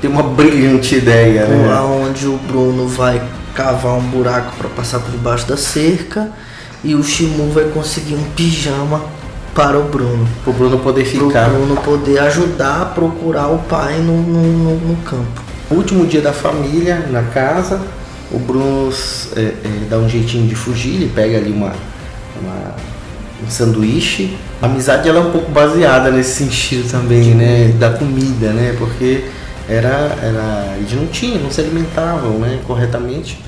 Tem 0.00 0.10
uma 0.10 0.22
brilhante 0.22 0.94
ideia, 0.94 1.46
né? 1.46 1.80
Onde 1.80 2.26
o 2.26 2.38
Bruno 2.38 2.86
vai 2.86 3.20
cavar 3.54 3.94
um 3.94 4.02
buraco 4.02 4.56
para 4.56 4.68
passar 4.68 5.00
por 5.00 5.10
debaixo 5.10 5.46
da 5.46 5.56
cerca 5.56 6.30
e 6.82 6.94
o 6.94 7.02
Shimu 7.02 7.50
vai 7.50 7.64
conseguir 7.64 8.14
um 8.14 8.24
pijama 8.36 9.02
para 9.54 9.78
o 9.78 9.84
Bruno. 9.84 10.26
Para 10.44 10.50
o 10.50 10.54
Bruno 10.54 10.78
poder 10.78 11.04
ficar. 11.04 11.48
Para 11.48 11.58
o 11.58 11.66
Bruno 11.66 11.76
poder 11.82 12.18
ajudar 12.20 12.82
a 12.82 12.84
procurar 12.86 13.48
o 13.48 13.58
pai 13.58 13.98
no, 13.98 14.16
no, 14.22 14.42
no, 14.42 14.74
no 14.76 14.96
campo. 15.02 15.42
Último 15.70 16.06
dia 16.06 16.20
da 16.20 16.32
família 16.32 17.06
na 17.10 17.22
casa, 17.22 17.80
o 18.32 18.38
Bruno 18.38 18.92
é, 19.36 19.40
é, 19.40 19.54
dá 19.88 19.98
um 19.98 20.08
jeitinho 20.08 20.46
de 20.46 20.54
fugir, 20.54 20.94
ele 20.94 21.12
pega 21.14 21.38
ali 21.38 21.50
uma, 21.50 21.72
uma, 22.40 22.76
um 23.44 23.50
sanduíche. 23.50 24.36
A 24.62 24.66
amizade 24.66 25.08
ela 25.08 25.18
é 25.18 25.22
um 25.22 25.32
pouco 25.32 25.50
baseada 25.50 26.10
nesse 26.10 26.44
sentido 26.44 26.88
também, 26.90 27.34
né? 27.34 27.74
Da 27.78 27.90
comida, 27.90 28.52
né? 28.52 28.74
Porque 28.78 29.24
era, 29.68 30.16
era, 30.22 30.76
eles 30.78 30.92
não 30.92 31.06
tinham, 31.06 31.42
não 31.42 31.50
se 31.50 31.60
alimentavam 31.60 32.38
né? 32.38 32.60
corretamente 32.66 33.38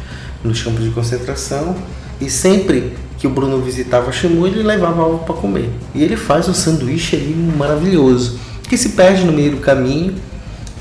nos 0.43 0.63
campos 0.63 0.83
de 0.83 0.91
concentração. 0.91 1.77
E 2.21 2.29
sempre 2.29 2.95
que 3.19 3.27
o 3.27 3.31
Bruno 3.31 3.61
visitava 3.61 4.11
Xamu, 4.11 4.47
ele 4.47 4.63
levava 4.63 5.03
algo 5.03 5.25
para 5.25 5.35
comer. 5.35 5.71
E 5.95 6.03
ele 6.03 6.17
faz 6.17 6.49
um 6.49 6.55
sanduíche 6.55 7.15
ali 7.15 7.35
maravilhoso, 7.35 8.39
que 8.69 8.77
se 8.77 8.91
perde 8.91 9.25
no 9.25 9.33
meio 9.33 9.53
do 9.53 9.57
caminho 9.59 10.15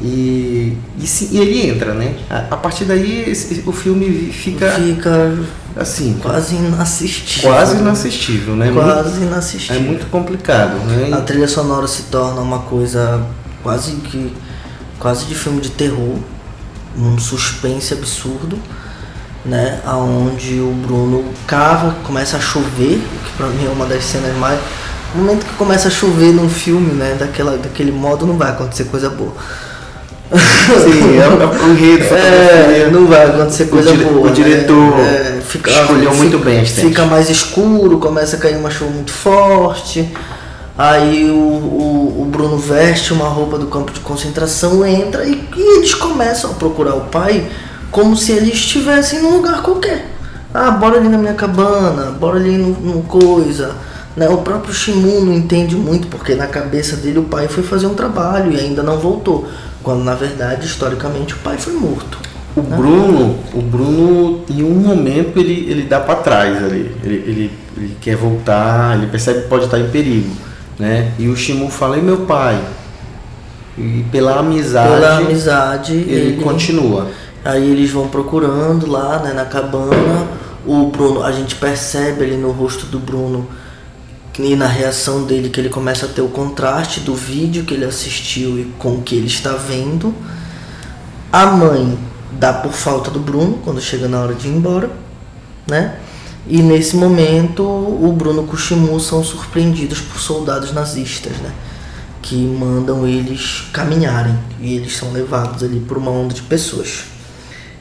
e, 0.04 0.78
e, 1.00 1.06
se, 1.06 1.30
e, 1.32 1.40
ele 1.40 1.70
entra, 1.70 1.94
né? 1.94 2.16
A, 2.28 2.56
a 2.56 2.58
partir 2.58 2.86
daí 2.86 3.30
esse, 3.30 3.64
o 3.68 3.72
filme 3.72 4.32
fica. 4.32 4.72
Fica 4.72 5.38
assim. 5.76 6.18
Quase 6.20 6.56
inassistível. 6.56 7.52
Quase 7.52 7.78
inassistível, 7.78 8.56
né? 8.56 8.72
Quase 8.74 9.10
muito, 9.20 9.24
inassistível. 9.28 9.76
É 9.76 9.80
muito 9.80 10.10
complicado, 10.10 10.74
né? 10.86 11.16
A 11.16 11.22
trilha 11.22 11.48
sonora 11.48 11.88
se 11.88 12.04
torna 12.04 12.42
uma 12.42 12.60
coisa 12.60 13.24
quase 13.62 13.92
que. 13.98 14.34
quase 14.98 15.26
de 15.26 15.36
filme 15.36 15.62
de 15.62 15.70
terror. 15.70 16.18
Um 16.98 17.20
suspense 17.20 17.94
absurdo. 17.94 18.58
Né, 19.44 19.82
aonde 19.88 20.60
o 20.60 20.72
Bruno 20.86 21.26
cava, 21.48 21.96
começa 22.04 22.38
a 22.38 22.40
chover, 22.40 23.00
que 23.00 23.38
pra 23.38 23.48
mim 23.48 23.66
é 23.66 23.70
uma 23.70 23.88
das 23.88 24.04
cenas 24.04 24.38
mais. 24.38 24.60
No 25.16 25.24
momento 25.24 25.48
que 25.48 25.54
começa 25.54 25.88
a 25.88 25.92
chover 25.92 26.32
num 26.32 26.48
filme, 26.48 26.94
né, 26.94 27.16
daquela, 27.18 27.58
daquele 27.58 27.92
modo, 27.92 28.28
não 28.28 28.38
vai 28.38 28.52
acontecer 28.52 28.84
coisa 28.84 29.10
boa. 29.10 29.34
Sim, 30.38 31.18
é, 31.20 31.24
é 31.24 31.66
o 31.66 31.72
enredo. 31.72 32.16
É, 32.16 32.90
não 32.92 33.06
vai 33.06 33.26
acontecer 33.26 33.66
coisa 33.66 33.92
o 33.92 33.98
boa. 33.98 34.22
O 34.22 34.26
né? 34.28 34.32
diretor 34.32 34.98
né? 34.98 35.42
fica, 35.46 35.72
escolheu 35.72 36.16
muito 36.16 36.40
bem 36.40 36.62
a 36.62 36.66
Fica 36.66 37.06
mais 37.06 37.30
escuro, 37.30 37.98
começa 37.98 38.38
a 38.38 38.40
cair 38.40 38.56
uma 38.56 38.70
chuva 38.70 38.92
muito 38.92 39.12
forte. 39.12 40.12
Aí 40.78 41.30
o, 41.30 41.34
o, 41.34 42.22
o, 42.22 42.26
Bruno 42.26 42.58
veste 42.58 43.12
uma 43.12 43.28
roupa 43.28 43.58
do 43.58 43.68
campo 43.68 43.92
de 43.92 44.00
concentração, 44.00 44.86
entra 44.86 45.26
e, 45.26 45.48
e, 45.56 45.78
eles 45.78 45.94
começam 45.94 46.52
a 46.52 46.54
procurar 46.54 46.96
o 46.96 47.02
pai 47.02 47.46
como 47.92 48.16
se 48.16 48.32
eles 48.32 48.54
estivessem 48.54 49.22
num 49.22 49.36
lugar 49.36 49.62
qualquer. 49.62 50.08
Ah, 50.54 50.72
bora 50.72 50.98
ali 50.98 51.10
na 51.10 51.18
minha 51.18 51.34
cabana, 51.34 52.12
bora 52.12 52.38
ali 52.38 52.58
no, 52.58 52.70
no 52.70 53.04
coisa. 53.04 53.76
Né? 54.16 54.28
O 54.30 54.38
próprio 54.38 54.74
Shimu 54.74 55.26
não 55.26 55.34
entende 55.34 55.76
muito, 55.76 56.08
porque 56.08 56.36
na 56.36 56.48
cabeça 56.48 56.96
dele 56.96 57.20
o 57.20 57.24
pai 57.24 57.48
foi 57.48 57.64
fazer 57.64 57.88
um 57.88 57.94
trabalho 57.94 58.52
e 58.54 58.60
ainda 58.60 58.82
não 58.82 58.98
voltou. 58.98 59.48
Quando 59.84 60.04
na 60.04 60.16
verdade, 60.16 60.66
historicamente, 60.66 61.34
o 61.34 61.38
pai 61.38 61.58
foi 61.58 61.74
morto. 61.74 62.18
O 62.56 62.62
né? 62.62 62.76
Bruno, 62.76 63.40
o 63.54 63.62
Bruno, 63.62 64.44
em 64.50 64.64
um 64.64 64.76
momento 64.76 65.40
ele, 65.40 65.70
ele 65.70 65.84
dá 65.84 66.00
para 66.00 66.16
trás 66.16 66.64
ali. 66.64 66.94
Ele, 67.04 67.16
ele, 67.16 67.52
ele, 67.78 67.98
quer 68.02 68.16
voltar, 68.16 68.98
ele 68.98 69.08
percebe 69.08 69.42
que 69.42 69.48
pode 69.48 69.66
estar 69.66 69.80
em 69.80 69.90
perigo, 69.90 70.30
né? 70.78 71.12
E 71.18 71.28
o 71.28 71.36
Shimu 71.36 71.70
fala: 71.70 71.98
"E 71.98 72.02
meu 72.02 72.20
pai?" 72.26 72.60
E 73.78 74.06
pela 74.12 74.40
amizade, 74.40 74.94
pela 74.94 75.18
amizade 75.18 75.94
ele, 75.94 76.14
ele 76.14 76.44
continua. 76.44 77.08
Aí 77.44 77.72
eles 77.72 77.90
vão 77.90 78.08
procurando 78.08 78.86
lá, 78.86 79.20
né, 79.20 79.34
na 79.34 79.46
cabana. 79.46 80.28
O 80.66 80.88
Bruno, 80.88 81.24
a 81.24 81.32
gente 81.32 81.56
percebe 81.56 82.24
ali 82.24 82.36
no 82.36 82.52
rosto 82.52 82.86
do 82.86 83.00
Bruno 83.00 83.48
e 84.40 84.56
na 84.56 84.68
reação 84.68 85.26
dele 85.26 85.50
que 85.50 85.60
ele 85.60 85.70
começa 85.70 86.06
a 86.06 86.10
ter 86.10 86.22
o 86.22 86.30
contraste 86.30 87.02
do 87.02 87.14
vídeo 87.14 87.66
que 87.66 87.74
ele 87.74 87.86
assistiu 87.86 88.60
e 88.60 88.66
com 88.80 88.96
o 88.96 89.02
que 89.02 89.16
ele 89.16 89.28
está 89.28 89.54
vendo. 89.54 90.14
A 91.32 91.48
mãe 91.48 91.98
dá 92.32 92.54
por 92.54 92.72
falta 92.72 93.12
do 93.12 93.20
Bruno 93.20 93.60
quando 93.64 93.82
chega 93.82 94.08
na 94.08 94.22
hora 94.22 94.34
de 94.34 94.48
ir 94.48 94.52
embora, 94.52 94.90
né? 95.68 95.98
E 96.48 96.62
nesse 96.62 96.96
momento 96.96 97.64
o 97.64 98.12
Bruno 98.18 98.48
e 98.50 98.54
o 98.54 98.58
Shimu 98.58 99.00
são 99.00 99.24
surpreendidos 99.24 100.00
por 100.02 100.20
soldados 100.20 100.74
nazistas, 100.74 101.34
né? 101.38 101.52
Que 102.22 102.36
mandam 102.36 103.08
eles 103.08 103.66
caminharem 103.72 104.38
e 104.60 104.76
eles 104.76 104.96
são 104.96 105.12
levados 105.12 105.64
ali 105.64 105.80
por 105.80 105.98
uma 105.98 106.12
onda 106.12 106.34
de 106.34 106.42
pessoas. 106.42 107.04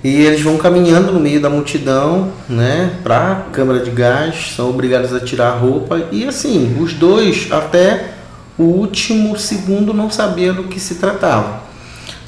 E 0.03 0.23
eles 0.23 0.41
vão 0.41 0.57
caminhando 0.57 1.13
no 1.13 1.21
meio 1.21 1.41
da 1.41 1.51
multidão, 1.51 2.33
né, 2.49 2.99
para 3.03 3.33
a 3.33 3.35
câmara 3.53 3.81
de 3.81 3.91
gás, 3.91 4.55
são 4.57 4.71
obrigados 4.71 5.13
a 5.13 5.21
tirar 5.21 5.49
a 5.49 5.57
roupa 5.57 6.09
e 6.11 6.27
assim, 6.27 6.77
os 6.81 6.95
dois 6.95 7.49
até 7.51 8.15
o 8.57 8.63
último 8.63 9.39
segundo 9.39 9.93
não 9.93 10.11
sabiam 10.11 10.55
do 10.55 10.65
que 10.65 10.81
se 10.81 10.95
tratava. 10.95 11.63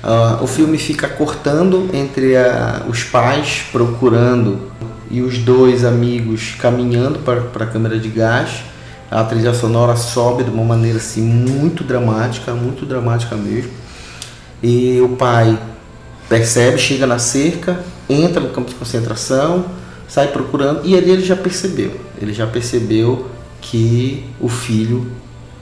Uh, 0.02 0.42
o 0.42 0.46
filme 0.46 0.76
fica 0.78 1.08
cortando 1.08 1.88
entre 1.94 2.36
a, 2.36 2.82
os 2.88 3.04
pais 3.04 3.64
procurando 3.70 4.70
e 5.10 5.22
os 5.22 5.38
dois 5.38 5.84
amigos 5.84 6.56
caminhando 6.58 7.20
para, 7.20 7.64
a 7.64 7.66
câmara 7.68 7.98
de 7.98 8.08
gás 8.08 8.64
A 9.10 9.22
trilha 9.22 9.54
sonora 9.54 9.94
sobe 9.94 10.42
de 10.42 10.50
uma 10.50 10.64
maneira 10.64 10.98
assim 10.98 11.22
muito 11.22 11.84
dramática, 11.84 12.52
muito 12.52 12.84
dramática 12.84 13.36
mesmo. 13.36 13.70
E 14.62 15.00
o 15.00 15.10
pai 15.10 15.56
percebe, 16.36 16.78
chega 16.78 17.06
na 17.06 17.18
cerca, 17.18 17.80
entra 18.08 18.40
no 18.40 18.48
campo 18.48 18.70
de 18.70 18.74
concentração, 18.76 19.66
sai 20.08 20.28
procurando 20.28 20.80
e 20.84 20.96
ali 20.96 21.10
ele 21.10 21.22
já 21.24 21.36
percebeu. 21.36 21.92
Ele 22.20 22.32
já 22.32 22.46
percebeu 22.46 23.26
que 23.60 24.24
o 24.40 24.48
filho 24.48 25.06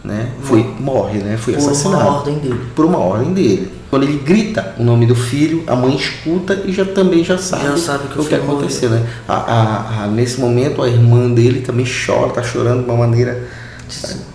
né, 0.04 0.28
foi, 0.42 0.62
morre, 0.78 1.18
né, 1.18 1.36
foi 1.36 1.54
Por 1.54 1.60
assassinado. 1.60 2.02
uma 2.02 2.16
ordem 2.18 2.38
dele. 2.38 2.60
Por 2.74 2.84
uma 2.84 2.98
ordem 2.98 3.32
dele. 3.34 3.72
Quando 3.90 4.04
ele 4.04 4.18
grita 4.18 4.74
o 4.78 4.84
nome 4.84 5.04
do 5.06 5.16
filho, 5.16 5.64
a 5.66 5.74
mãe 5.74 5.96
escuta 5.96 6.62
e 6.64 6.72
já 6.72 6.84
também 6.84 7.24
já 7.24 7.36
sabe, 7.36 7.64
Já 7.64 7.76
sabe 7.76 8.06
que 8.08 8.18
o 8.18 8.22
o 8.22 8.24
que 8.26 8.34
aconteceu. 8.36 8.88
Né? 8.90 9.04
A, 9.28 9.34
a- 9.34 10.04
a- 10.04 10.06
nesse 10.06 10.40
momento 10.40 10.80
a 10.82 10.88
irmã 10.88 11.28
dele 11.28 11.60
também 11.62 11.84
chora, 11.84 12.30
tá 12.30 12.42
chorando 12.44 12.84
de 12.84 12.88
uma 12.88 12.96
maneira 12.96 13.48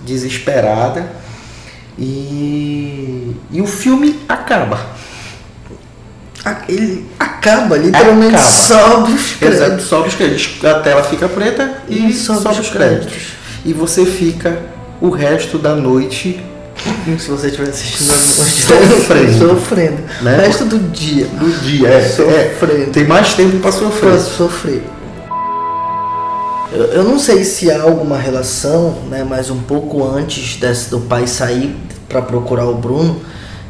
desesperada. 0.06 1.10
E, 1.98 3.32
e 3.52 3.62
o 3.62 3.66
filme 3.66 4.20
acaba. 4.28 4.95
Ele 6.70 7.06
acaba, 7.20 7.76
literalmente 7.78 8.36
Acaba. 8.36 8.50
sobe 8.50 9.14
os 9.14 9.22
Exato, 9.22 9.38
créditos. 9.40 9.86
sobe 9.86 10.08
os 10.10 10.16
créditos. 10.16 10.66
A 10.66 10.80
tela 10.80 11.04
fica 11.04 11.28
preta 11.28 11.78
e, 11.90 12.10
E 12.10 12.14
sobe 12.14 12.42
sobe, 12.44 12.60
os 12.60 12.66
os 12.68 12.70
créditos. 12.72 13.06
créditos. 13.08 13.34
E 13.66 13.74
você 13.74 14.06
fica 14.06 14.60
o 15.02 15.10
resto 15.10 15.58
da 15.58 15.76
noite 15.76 16.40
Se 17.18 17.30
você 17.32 17.48
estiver 17.48 17.70
assistindo 17.70 18.08
Sofrendo. 18.14 19.48
sofrendo. 19.50 19.98
Né? 20.22 20.38
O 20.38 20.42
resto 20.42 20.66
do 20.66 20.78
dia. 20.92 21.26
do 21.26 21.50
dia. 21.62 21.88
É, 21.88 22.02
Sofrendo. 22.10 22.84
é, 22.84 22.86
tem 22.88 23.06
mais 23.06 23.34
tempo 23.34 23.58
para 23.60 23.72
sofrer. 23.72 24.12
Pra 24.12 24.20
sofrer. 24.20 24.84
Eu, 26.72 26.84
eu 26.88 27.04
não 27.04 27.18
sei 27.18 27.44
se 27.44 27.72
há 27.72 27.82
alguma 27.82 28.18
relação, 28.18 28.96
né, 29.10 29.26
mas 29.28 29.50
um 29.50 29.60
pouco 29.62 30.04
antes 30.04 30.58
desse, 30.58 30.90
do 30.90 31.00
pai 31.00 31.26
sair 31.26 31.76
para 32.10 32.22
procurar 32.22 32.66
o 32.66 32.76
Bruno, 32.76 33.22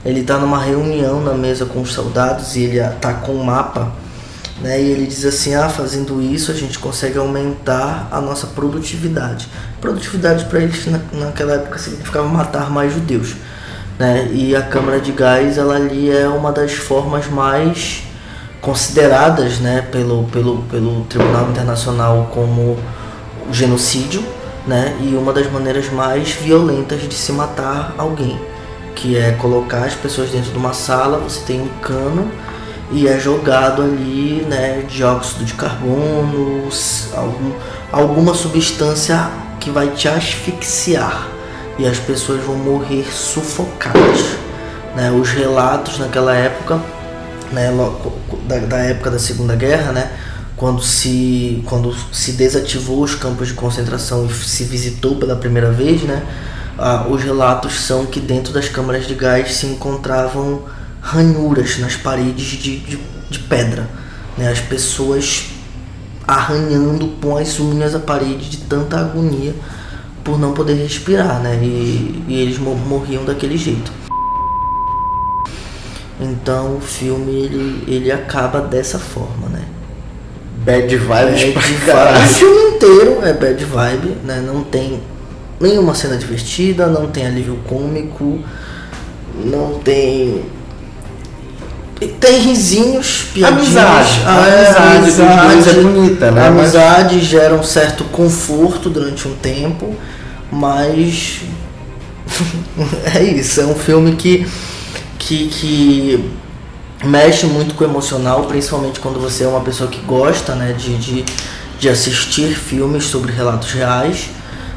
ele 0.05 0.23
tá 0.23 0.37
numa 0.37 0.61
reunião 0.61 1.21
na 1.21 1.33
mesa 1.33 1.65
com 1.65 1.81
os 1.81 1.91
soldados 1.91 2.55
e 2.55 2.61
ele 2.61 2.79
ah, 2.79 2.95
tá 3.01 3.13
com 3.13 3.33
um 3.33 3.43
mapa, 3.43 3.91
né, 4.61 4.81
e 4.81 4.91
ele 4.91 5.07
diz 5.07 5.25
assim: 5.25 5.55
"Ah, 5.55 5.67
fazendo 5.67 6.21
isso 6.21 6.51
a 6.51 6.53
gente 6.53 6.79
consegue 6.79 7.17
aumentar 7.17 8.07
a 8.11 8.21
nossa 8.21 8.47
produtividade". 8.47 9.47
Produtividade 9.81 10.45
para 10.45 10.59
eles 10.59 10.85
na, 10.85 10.99
naquela 11.11 11.53
época 11.53 11.79
significava 11.79 12.27
matar 12.27 12.69
mais 12.69 12.93
judeus, 12.93 13.35
né? 13.99 14.29
E 14.31 14.55
a 14.55 14.61
câmara 14.61 14.99
de 14.99 15.11
gás 15.11 15.57
ela 15.57 15.75
ali 15.75 16.09
é 16.09 16.27
uma 16.27 16.51
das 16.51 16.73
formas 16.73 17.27
mais 17.27 18.03
consideradas 18.65 19.59
né, 19.59 19.83
pelo, 19.91 20.23
pelo, 20.23 20.63
pelo 20.63 21.03
Tribunal 21.03 21.49
Internacional 21.51 22.31
como 22.33 22.79
genocídio 23.51 24.23
né, 24.65 24.97
e 24.99 25.15
uma 25.15 25.31
das 25.31 25.49
maneiras 25.51 25.91
mais 25.91 26.31
violentas 26.31 27.01
de 27.01 27.13
se 27.13 27.31
matar 27.31 27.93
alguém, 27.95 28.39
que 28.95 29.17
é 29.17 29.33
colocar 29.33 29.83
as 29.83 29.93
pessoas 29.93 30.29
dentro 30.29 30.51
de 30.51 30.57
uma 30.57 30.73
sala, 30.73 31.19
você 31.19 31.41
tem 31.41 31.61
um 31.61 31.67
cano 31.81 32.31
e 32.91 33.07
é 33.07 33.19
jogado 33.19 33.81
ali 33.81 34.45
né, 34.47 34.83
dióxido 34.87 35.43
de 35.43 35.53
carbono, 35.53 36.69
algum, 37.13 37.51
alguma 37.91 38.33
substância 38.33 39.29
que 39.59 39.69
vai 39.69 39.89
te 39.89 40.07
asfixiar 40.07 41.27
e 41.77 41.85
as 41.85 41.99
pessoas 41.99 42.41
vão 42.43 42.55
morrer 42.55 43.05
sufocadas. 43.11 44.37
Né? 44.95 45.11
Os 45.11 45.29
relatos 45.29 45.99
naquela 45.99 46.33
época 46.33 46.79
né, 47.51 47.71
da, 48.47 48.59
da 48.59 48.77
época 48.77 49.11
da 49.11 49.19
Segunda 49.19 49.55
Guerra, 49.55 49.91
né, 49.91 50.11
quando 50.55 50.81
se, 50.81 51.61
quando 51.65 51.93
se 52.13 52.33
desativou 52.33 53.03
os 53.03 53.15
campos 53.15 53.49
de 53.49 53.53
concentração 53.53 54.25
e 54.25 54.33
se 54.33 54.63
visitou 54.63 55.15
pela 55.15 55.35
primeira 55.35 55.71
vez, 55.71 56.03
né, 56.03 56.23
ah, 56.77 57.05
os 57.09 57.23
relatos 57.23 57.81
são 57.81 58.05
que 58.05 58.19
dentro 58.19 58.53
das 58.53 58.67
câmaras 58.69 59.07
de 59.07 59.13
gás 59.15 59.53
se 59.53 59.65
encontravam 59.67 60.63
ranhuras 61.01 61.77
nas 61.79 61.95
paredes 61.95 62.45
de, 62.45 62.77
de, 62.79 62.99
de 63.29 63.39
pedra, 63.39 63.87
né, 64.37 64.49
as 64.51 64.59
pessoas 64.59 65.45
arranhando 66.27 67.07
com 67.21 67.37
as 67.37 67.59
unhas 67.59 67.93
a 67.93 67.99
parede 67.99 68.49
de 68.49 68.57
tanta 68.57 68.99
agonia 68.99 69.53
por 70.23 70.39
não 70.39 70.53
poder 70.53 70.73
respirar, 70.73 71.39
né, 71.39 71.59
e, 71.61 72.23
e 72.27 72.39
eles 72.39 72.57
mo- 72.57 72.75
morriam 72.75 73.23
daquele 73.23 73.57
jeito. 73.57 73.91
Então 76.19 76.77
o 76.77 76.81
filme 76.81 77.31
ele, 77.31 77.83
ele 77.87 78.11
acaba 78.11 78.61
dessa 78.61 78.97
forma, 78.97 79.49
né? 79.49 79.65
Bad 80.63 80.87
vibes 80.87 81.07
Bad 81.07 81.51
pra 81.83 82.05
vibe. 82.05 82.25
O 82.25 82.27
filme 82.33 82.75
inteiro 82.75 83.19
é 83.21 83.33
bad 83.33 83.63
vibe, 83.65 84.07
né? 84.23 84.41
Não 84.41 84.63
tem 84.63 85.01
nenhuma 85.59 85.93
cena 85.95 86.17
divertida, 86.17 86.87
não 86.87 87.07
tem 87.07 87.25
alívio 87.25 87.59
cômico, 87.67 88.39
não 89.43 89.79
tem. 89.79 90.43
Tem 92.19 92.39
risinhos, 92.41 93.27
piadinhas. 93.33 93.67
Amizade. 93.67 94.21
A 94.25 94.47
é, 94.47 94.67
amizade 94.67 95.05
dos 95.05 95.15
dois 95.15 95.67
é 95.67 95.81
bonita, 95.81 96.31
né? 96.31 96.47
A 96.47 96.51
Mas- 96.51 96.75
amizade 96.75 97.19
gera 97.21 97.55
um 97.55 97.63
certo 97.63 98.03
conforto 98.05 98.89
durante 98.89 99.27
um 99.27 99.33
tempo, 99.35 99.95
mas 100.51 101.39
é 103.15 103.23
isso, 103.23 103.61
é 103.61 103.65
um 103.65 103.75
filme 103.75 104.15
que, 104.15 104.45
que, 105.17 105.47
que 105.47 106.31
mexe 107.03 107.45
muito 107.45 107.75
com 107.75 107.85
o 107.85 107.87
emocional, 107.87 108.43
principalmente 108.43 108.99
quando 108.99 109.19
você 109.19 109.45
é 109.45 109.47
uma 109.47 109.61
pessoa 109.61 109.89
que 109.89 110.01
gosta 110.01 110.53
né, 110.53 110.73
de, 110.73 110.97
de, 110.97 111.25
de 111.79 111.89
assistir 111.89 112.55
filmes 112.55 113.05
sobre 113.05 113.31
relatos 113.31 113.71
reais, 113.71 114.29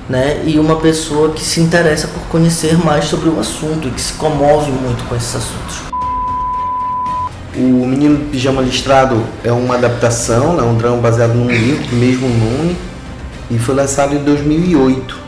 né, 0.09 0.43
e 0.47 0.59
uma 0.59 0.77
pessoa 0.77 1.33
que 1.33 1.45
se 1.45 1.61
interessa 1.61 2.09
por 2.09 2.23
conhecer 2.29 2.79
mais 2.79 3.05
sobre 3.05 3.29
o 3.29 3.39
assunto 3.39 3.89
e 3.89 3.91
que 3.91 4.01
se 4.01 4.15
comove 4.15 4.71
muito 4.73 5.05
com 5.09 5.15
esses 5.15 5.37
assuntos. 5.37 5.89
O 7.55 7.87
Menino 7.87 8.31
Pijama 8.31 8.63
Listrado 8.63 9.23
é 9.45 9.53
uma 9.53 9.75
adaptação, 9.75 10.59
é 10.59 10.63
um 10.63 10.77
drama 10.77 10.99
baseado 10.99 11.35
num 11.35 11.51
livro 11.51 11.85
do 11.89 11.97
mesmo 11.97 12.29
nome 12.29 12.77
e 13.51 13.59
foi 13.59 13.75
lançado 13.75 14.15
em 14.15 14.23
2008. 14.23 15.19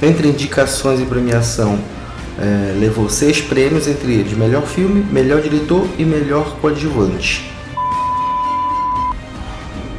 Entre 0.00 0.28
indicações 0.28 1.00
e 1.00 1.04
premiação, 1.04 1.78
eh, 2.38 2.76
levou 2.78 3.08
seis 3.08 3.40
prêmios, 3.40 3.88
entre 3.88 4.12
eles 4.12 4.36
melhor 4.36 4.62
filme, 4.62 5.04
melhor 5.10 5.40
diretor 5.40 5.86
e 5.98 6.04
melhor 6.04 6.56
coadjuvante. 6.60 7.50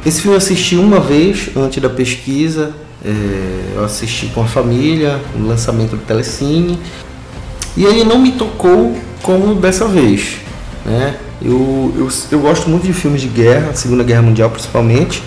Esse 0.04 0.22
filme 0.22 0.34
eu 0.34 0.38
assisti 0.38 0.76
uma 0.76 1.00
vez 1.00 1.50
antes 1.56 1.82
da 1.82 1.90
pesquisa, 1.90 2.72
eh, 3.06 3.74
eu 3.76 3.84
assisti 3.84 4.26
com 4.26 4.42
a 4.42 4.46
família, 4.46 5.20
no 5.36 5.46
lançamento 5.46 5.90
do 5.90 5.98
Telecine, 5.98 6.78
e 7.76 7.84
ele 7.84 8.02
não 8.02 8.18
me 8.18 8.32
tocou 8.32 8.96
como 9.22 9.54
dessa 9.54 9.86
vez. 9.86 10.38
Né? 10.84 11.14
Eu, 11.40 11.94
eu, 11.96 12.08
eu 12.32 12.40
gosto 12.40 12.68
muito 12.68 12.84
de 12.84 12.92
filmes 12.92 13.20
de 13.20 13.28
guerra, 13.28 13.74
Segunda 13.74 14.02
Guerra 14.02 14.22
Mundial 14.22 14.50
principalmente. 14.50 15.22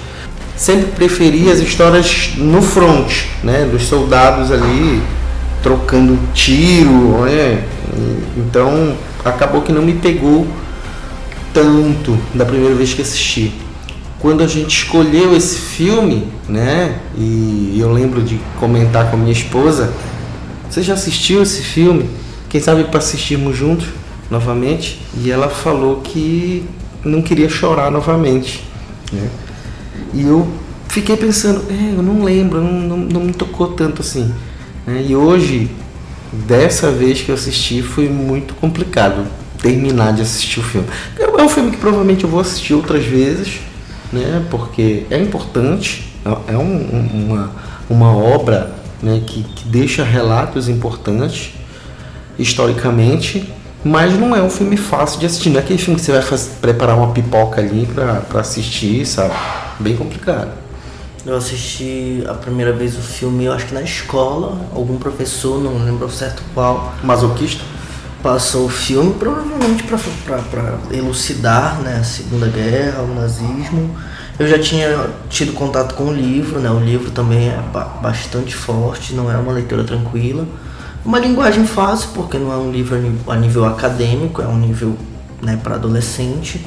Sempre 0.57 0.87
preferi 0.87 1.49
as 1.49 1.59
histórias 1.59 2.33
no 2.35 2.61
front, 2.61 3.09
né? 3.43 3.65
dos 3.71 3.83
soldados 3.83 4.51
ali 4.51 5.01
trocando 5.63 6.19
tiro. 6.33 7.21
Né? 7.23 7.63
Então 8.35 8.97
acabou 9.23 9.61
que 9.61 9.71
não 9.71 9.81
me 9.81 9.93
pegou 9.93 10.45
tanto 11.53 12.17
da 12.33 12.45
primeira 12.45 12.75
vez 12.75 12.93
que 12.93 13.01
assisti. 13.01 13.53
Quando 14.19 14.43
a 14.43 14.47
gente 14.47 14.83
escolheu 14.83 15.35
esse 15.35 15.57
filme, 15.57 16.27
né? 16.47 16.99
E 17.17 17.77
eu 17.79 17.91
lembro 17.91 18.21
de 18.21 18.39
comentar 18.59 19.09
com 19.09 19.15
a 19.15 19.19
minha 19.19 19.31
esposa, 19.31 19.93
você 20.69 20.81
já 20.81 20.93
assistiu 20.93 21.41
esse 21.41 21.61
filme? 21.61 22.09
Quem 22.49 22.59
sabe 22.59 22.83
para 22.85 22.99
assistirmos 22.99 23.55
juntos 23.55 23.87
novamente? 24.29 24.99
E 25.17 25.31
ela 25.31 25.49
falou 25.49 26.01
que 26.01 26.65
não 27.03 27.21
queria 27.21 27.47
chorar 27.47 27.89
novamente. 27.91 28.63
Né? 29.11 29.29
E 30.13 30.21
eu 30.23 30.47
fiquei 30.87 31.15
pensando, 31.15 31.63
é, 31.69 31.97
eu 31.97 32.03
não 32.03 32.23
lembro, 32.23 32.61
não, 32.61 32.71
não, 32.71 32.97
não 32.97 33.21
me 33.21 33.33
tocou 33.33 33.67
tanto 33.69 34.01
assim. 34.01 34.33
né? 34.85 35.05
E 35.07 35.15
hoje, 35.15 35.71
dessa 36.33 36.91
vez 36.91 37.21
que 37.21 37.29
eu 37.29 37.35
assisti, 37.35 37.81
foi 37.81 38.09
muito 38.09 38.53
complicado 38.55 39.25
terminar 39.61 40.13
de 40.13 40.21
assistir 40.21 40.59
o 40.59 40.63
filme. 40.63 40.87
É 41.17 41.41
um 41.41 41.49
filme 41.49 41.71
que 41.71 41.77
provavelmente 41.77 42.23
eu 42.23 42.29
vou 42.29 42.39
assistir 42.39 42.73
outras 42.73 43.05
vezes, 43.05 43.59
né? 44.11 44.45
Porque 44.49 45.05
é 45.09 45.17
importante, 45.17 46.13
é 46.47 46.57
um- 46.57 46.61
um- 46.61 47.25
uma, 47.29 47.51
uma 47.89 48.15
obra 48.15 48.71
né, 49.01 49.21
que, 49.25 49.43
que 49.43 49.65
deixa 49.67 50.03
relatos 50.03 50.67
importantes 50.67 51.53
historicamente, 52.37 53.51
mas 53.83 54.17
não 54.17 54.35
é 54.35 54.41
um 54.41 54.49
filme 54.49 54.77
fácil 54.77 55.19
de 55.19 55.25
assistir. 55.25 55.49
Não 55.49 55.57
é 55.59 55.63
aquele 55.63 55.79
filme 55.79 55.99
que 55.99 56.05
você 56.05 56.11
vai 56.11 56.21
faz- 56.21 56.51
preparar 56.61 56.97
uma 56.97 57.11
pipoca 57.11 57.61
ali 57.61 57.85
pra, 57.93 58.15
pra 58.15 58.41
assistir, 58.41 59.05
sabe? 59.05 59.33
Bem 59.79 59.95
complicado. 59.95 60.49
Eu 61.25 61.35
assisti 61.35 62.23
a 62.27 62.33
primeira 62.33 62.71
vez 62.73 62.97
o 62.97 63.01
filme, 63.01 63.43
eu 63.45 63.53
acho 63.53 63.65
que 63.67 63.73
na 63.73 63.81
escola, 63.81 64.57
algum 64.73 64.97
professor, 64.97 65.61
não 65.61 65.77
lembro 65.85 66.09
certo 66.09 66.41
qual, 66.53 66.93
Masoquista? 67.03 67.61
Passou 68.21 68.65
o 68.65 68.69
filme 68.69 69.13
provavelmente 69.13 69.83
para 69.83 70.77
elucidar 70.91 71.79
né, 71.81 71.97
a 71.99 72.03
Segunda 72.03 72.47
Guerra, 72.47 73.01
o 73.01 73.13
nazismo. 73.13 73.95
Eu 74.37 74.47
já 74.47 74.57
tinha 74.57 75.09
tido 75.29 75.53
contato 75.53 75.95
com 75.95 76.05
o 76.05 76.13
livro, 76.13 76.59
né? 76.59 76.69
O 76.71 76.79
livro 76.79 77.11
também 77.11 77.49
é 77.49 77.61
bastante 78.01 78.55
forte, 78.55 79.13
não 79.13 79.29
é 79.29 79.35
uma 79.35 79.51
leitura 79.51 79.83
tranquila. 79.83 80.47
Uma 81.03 81.19
linguagem 81.19 81.65
fácil, 81.65 82.09
porque 82.13 82.37
não 82.37 82.51
é 82.51 82.55
um 82.55 82.71
livro 82.71 82.97
a 83.27 83.35
nível 83.35 83.65
acadêmico, 83.65 84.41
é 84.41 84.47
um 84.47 84.57
nível 84.57 84.95
né, 85.41 85.59
para 85.61 85.75
adolescente, 85.75 86.65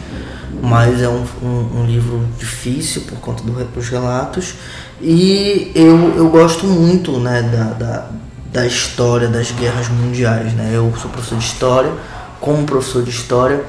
mas 0.63 1.01
é 1.01 1.09
um, 1.09 1.25
um, 1.43 1.81
um, 1.81 1.87
livro 1.87 2.27
difícil 2.39 3.03
por 3.03 3.19
conta 3.19 3.43
do, 3.43 3.53
dos 3.53 3.89
relatos. 3.89 4.55
E 5.01 5.73
eu, 5.75 6.15
eu 6.17 6.29
gosto 6.29 6.67
muito 6.67 7.19
né, 7.19 7.43
da, 7.43 7.65
da, 7.73 8.11
da 8.53 8.67
história 8.67 9.29
das 9.29 9.51
guerras 9.51 9.89
mundiais. 9.89 10.53
Né? 10.53 10.73
Eu 10.75 10.93
sou 11.01 11.11
professor 11.11 11.39
de 11.39 11.45
história, 11.45 11.93
como 12.41 12.65
professor 12.67 13.03
de 13.03 13.11
história, 13.11 13.65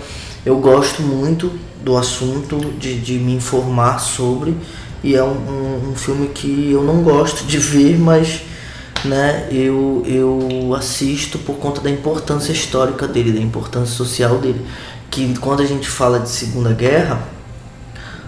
eu 0.45 0.57
gosto 0.57 1.01
muito 1.01 1.51
do 1.81 1.95
assunto, 1.97 2.57
de, 2.77 2.99
de 2.99 3.13
me 3.13 3.35
informar 3.35 3.99
sobre, 3.99 4.55
e 5.03 5.15
é 5.15 5.23
um, 5.23 5.27
um, 5.27 5.91
um, 5.91 5.95
filme 5.95 6.27
que 6.27 6.71
eu 6.71 6.83
não 6.83 7.01
gosto 7.03 7.45
de 7.45 7.57
ver, 7.57 7.97
mas 7.97 8.41
né, 9.05 9.47
eu, 9.51 10.01
eu 10.05 10.73
assisto 10.75 11.37
por 11.39 11.55
conta 11.57 11.81
da 11.81 11.89
importância 11.89 12.51
histórica 12.51 13.07
dele, 13.07 13.31
da 13.31 13.39
importância 13.39 13.95
social 13.95 14.37
dele. 14.37 14.65
Que 15.11 15.37
quando 15.39 15.61
a 15.61 15.65
gente 15.65 15.87
fala 15.87 16.19
de 16.19 16.29
Segunda 16.29 16.73
Guerra, 16.73 17.21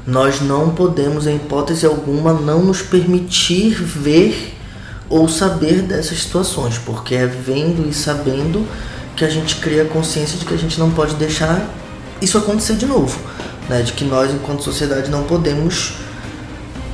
nós 0.05 0.41
não 0.41 0.69
podemos, 0.69 1.27
em 1.27 1.37
hipótese 1.37 1.85
alguma, 1.85 2.33
não 2.33 2.61
nos 2.61 2.81
permitir 2.81 3.73
ver 3.81 4.54
ou 5.09 5.29
saber 5.29 5.81
dessas 5.81 6.19
situações, 6.19 6.77
porque 6.77 7.15
é 7.15 7.25
vendo 7.25 7.87
e 7.87 7.93
sabendo 7.93 8.67
que 9.15 9.23
a 9.23 9.29
gente 9.29 9.57
cria 9.57 9.85
consciência 9.85 10.37
de 10.37 10.45
que 10.45 10.53
a 10.53 10.57
gente 10.57 10.79
não 10.79 10.91
pode 10.91 11.15
deixar 11.15 11.67
isso 12.21 12.37
acontecer 12.37 12.75
de 12.75 12.85
novo 12.85 13.17
né, 13.69 13.81
de 13.81 13.93
que 13.93 14.03
nós, 14.03 14.31
enquanto 14.33 14.63
sociedade, 14.63 15.09
não 15.09 15.23
podemos 15.23 15.93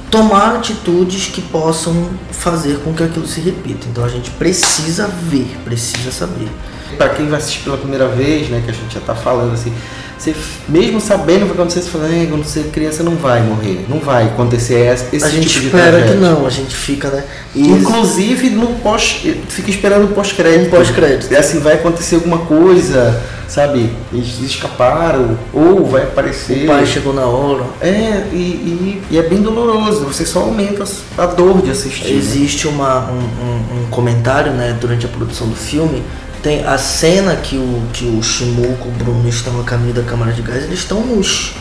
tomar 0.10 0.56
atitudes 0.56 1.28
que 1.28 1.42
possam 1.42 2.10
fazer 2.32 2.80
com 2.80 2.94
que 2.94 3.04
aquilo 3.04 3.28
se 3.28 3.40
repita. 3.40 3.88
Então 3.90 4.04
a 4.04 4.10
gente 4.10 4.30
precisa 4.32 5.08
ver, 5.08 5.58
precisa 5.64 6.12
saber. 6.12 6.50
Para 6.98 7.10
quem 7.10 7.30
vai 7.30 7.40
assistir 7.40 7.64
pela 7.64 7.78
primeira 7.78 8.08
vez, 8.08 8.50
né, 8.50 8.62
que 8.64 8.72
a 8.72 8.74
gente 8.74 8.94
já 8.94 9.00
está 9.00 9.16
falando 9.16 9.54
assim, 9.54 9.74
você, 10.22 10.36
mesmo 10.70 11.02
sabendo 11.02 11.44
o 11.44 11.46
que 11.48 11.54
acontecer, 11.54 11.82
você 11.82 11.90
fala, 11.90 12.08
quando 12.30 12.44
você 12.44 12.60
é 12.60 12.64
criança 12.64 13.02
não 13.02 13.16
vai 13.16 13.42
morrer, 13.42 13.86
não 13.90 14.00
vai 14.00 14.26
acontecer 14.26 14.76
esse, 14.94 15.16
esse 15.16 15.26
a 15.26 15.30
gente 15.30 15.50
tipo 15.50 15.66
espera 15.66 16.04
que 16.04 16.14
não, 16.14 16.46
a 16.46 16.50
gente 16.50 16.76
fica, 16.76 17.10
né? 17.10 17.24
E 17.56 17.68
Inclusive 17.68 18.52
no 18.52 18.68
pós, 18.76 19.24
fica 19.50 19.72
esperando 19.72 20.06
o 20.06 20.08
pós-crédito. 20.10 20.70
Pós-crédito. 20.70 21.34
É 21.34 21.40
assim, 21.40 21.60
vai 21.60 21.74
acontecer 21.74 22.16
alguma 22.16 22.40
coisa, 22.40 23.20
sabe? 23.48 23.90
Eles 24.14 24.40
escaparam, 24.42 25.40
ou 25.52 25.86
vai 25.88 26.04
aparecer. 26.04 26.66
O 26.66 26.68
pai 26.68 26.86
chegou 26.86 27.14
na 27.14 27.26
hora. 27.26 27.64
É, 27.82 28.28
e, 28.32 28.36
e, 28.36 29.02
e 29.10 29.18
é 29.18 29.24
bem 29.24 29.42
doloroso, 29.42 30.06
você 30.06 30.24
só 30.24 30.42
aumenta 30.42 30.84
a 31.18 31.26
dor 31.26 31.64
de 31.64 31.72
assistir. 31.72 32.14
Né? 32.14 32.20
Existe 32.20 32.68
uma, 32.68 33.10
um, 33.10 33.18
um, 33.18 33.82
um 33.82 33.88
comentário, 33.90 34.52
né, 34.52 34.78
durante 34.80 35.06
a 35.06 35.10
produção 35.10 35.48
do 35.48 35.56
filme 35.56 36.04
tem 36.42 36.64
a 36.66 36.78
cena 36.78 37.36
que 37.36 37.56
o, 37.56 37.84
que 37.94 38.06
o 38.06 38.22
Shimuko, 38.22 38.88
o 38.88 38.92
Bruno 38.92 39.28
estão 39.28 39.60
a 39.60 39.64
caminho 39.64 39.94
da 39.94 40.04
câmara 40.04 40.32
de 40.32 40.42
gás, 40.42 40.64
eles 40.64 40.80
estão 40.80 41.06
nus. 41.06 41.54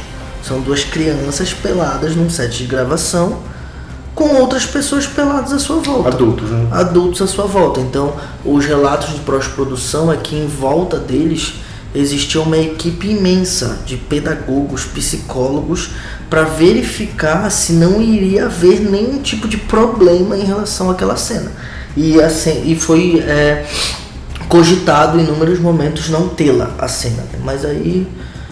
São 0.42 0.60
duas 0.60 0.84
crianças 0.84 1.52
peladas 1.52 2.16
num 2.16 2.30
set 2.30 2.56
de 2.56 2.64
gravação 2.64 3.40
com 4.14 4.36
outras 4.36 4.66
pessoas 4.66 5.06
peladas 5.06 5.52
à 5.52 5.58
sua 5.58 5.80
volta. 5.80 6.08
Adultos, 6.08 6.50
né? 6.50 6.66
Adultos 6.70 7.22
à 7.22 7.26
sua 7.26 7.46
volta. 7.46 7.80
Então, 7.80 8.14
os 8.44 8.66
relatos 8.66 9.14
de 9.14 9.20
pós-produção 9.20 10.12
é 10.12 10.16
que 10.16 10.36
em 10.36 10.46
volta 10.46 10.98
deles 10.98 11.54
existia 11.94 12.40
uma 12.40 12.56
equipe 12.56 13.08
imensa 13.08 13.80
de 13.84 13.96
pedagogos, 13.96 14.84
psicólogos, 14.84 15.90
para 16.28 16.44
verificar 16.44 17.50
se 17.50 17.72
não 17.72 18.00
iria 18.00 18.46
haver 18.46 18.80
nenhum 18.80 19.20
tipo 19.20 19.48
de 19.48 19.56
problema 19.56 20.36
em 20.36 20.44
relação 20.44 20.90
àquela 20.90 21.16
cena. 21.16 21.50
E, 21.96 22.20
assim, 22.20 22.70
e 22.70 22.76
foi 22.76 23.18
é, 23.20 23.66
cogitado 24.50 25.18
em 25.18 25.22
inúmeros 25.22 25.60
momentos 25.60 26.10
não 26.10 26.28
tê-la 26.28 26.74
a 26.76 26.88
cena, 26.88 27.22
né? 27.32 27.38
mas 27.42 27.64
aí 27.64 28.06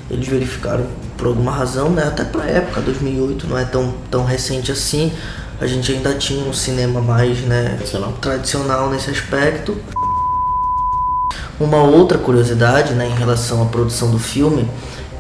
eles 0.09 0.29
verificaram 0.29 0.87
por 1.17 1.27
alguma 1.27 1.51
razão, 1.51 1.91
né? 1.91 2.05
até 2.05 2.23
para 2.23 2.45
época 2.45 2.81
2008 2.81 3.49
não 3.49 3.59
é 3.59 3.65
tão, 3.65 3.93
tão 4.09 4.25
recente 4.25 4.71
assim, 4.71 5.13
a 5.61 5.67
gente 5.67 5.91
ainda 5.91 6.15
tinha 6.15 6.49
um 6.49 6.53
cinema 6.53 7.01
mais 7.01 7.41
né, 7.41 7.75
tradicional. 7.77 8.13
tradicional 8.21 8.91
nesse 8.91 9.11
aspecto. 9.11 9.77
Uma 11.59 11.83
outra 11.83 12.17
curiosidade 12.17 12.95
né, 12.95 13.09
em 13.09 13.19
relação 13.19 13.61
à 13.61 13.67
produção 13.67 14.13
do 14.13 14.21
filme 14.21 14.71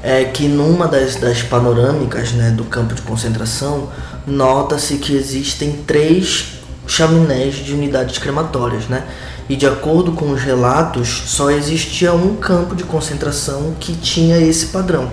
é 0.00 0.22
que 0.22 0.46
numa 0.46 0.86
das, 0.86 1.16
das 1.16 1.42
panorâmicas 1.42 2.30
né, 2.30 2.52
do 2.52 2.62
campo 2.62 2.94
de 2.94 3.02
concentração 3.02 3.88
nota-se 4.24 4.98
que 4.98 5.16
existem 5.16 5.72
três 5.84 6.58
chaminés 6.86 7.56
de 7.56 7.74
unidades 7.74 8.18
crematórias, 8.18 8.86
né? 8.86 9.02
E 9.48 9.56
de 9.56 9.66
acordo 9.66 10.12
com 10.12 10.30
os 10.30 10.42
relatos, 10.42 11.22
só 11.26 11.50
existia 11.50 12.12
um 12.12 12.36
campo 12.36 12.76
de 12.76 12.84
concentração 12.84 13.74
que 13.80 13.94
tinha 13.94 14.38
esse 14.38 14.66
padrão, 14.66 15.10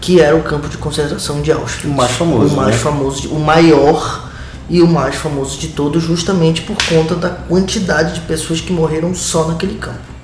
que 0.00 0.20
era 0.20 0.34
o 0.34 0.42
campo 0.42 0.68
de 0.68 0.78
concentração 0.78 1.42
de 1.42 1.52
Auschwitz. 1.52 1.84
O 1.84 1.94
mais 1.94 2.12
famoso. 2.12 2.54
O 2.54 2.56
mais 2.56 2.74
né? 2.76 2.80
famoso, 2.80 3.28
o 3.28 3.38
maior 3.38 4.30
e 4.70 4.80
o 4.80 4.86
mais 4.86 5.16
famoso 5.16 5.58
de 5.58 5.68
todos, 5.68 6.02
justamente 6.02 6.62
por 6.62 6.76
conta 6.88 7.14
da 7.14 7.28
quantidade 7.28 8.14
de 8.14 8.20
pessoas 8.20 8.60
que 8.60 8.72
morreram 8.72 9.14
só 9.14 9.46
naquele 9.48 9.74
campo. 9.74 10.14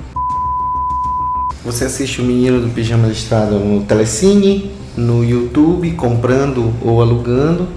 Você 1.62 1.84
assiste 1.84 2.22
o 2.22 2.24
Menino 2.24 2.62
do 2.62 2.70
Pijama 2.70 3.06
Listrado 3.06 3.58
no 3.58 3.82
Telecine, 3.82 4.72
no 4.96 5.22
YouTube, 5.22 5.90
comprando 5.92 6.72
ou 6.82 7.02
alugando, 7.02 7.68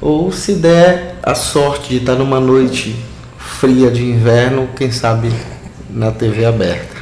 ou 0.00 0.32
se 0.32 0.54
der 0.54 1.18
a 1.22 1.34
sorte 1.34 1.90
de 1.90 1.96
estar 1.98 2.14
numa 2.14 2.40
noite 2.40 2.96
fria 3.62 3.92
de 3.92 4.02
inverno, 4.04 4.68
quem 4.74 4.90
sabe 4.90 5.32
na 5.88 6.10
TV 6.10 6.44
aberta. 6.44 6.96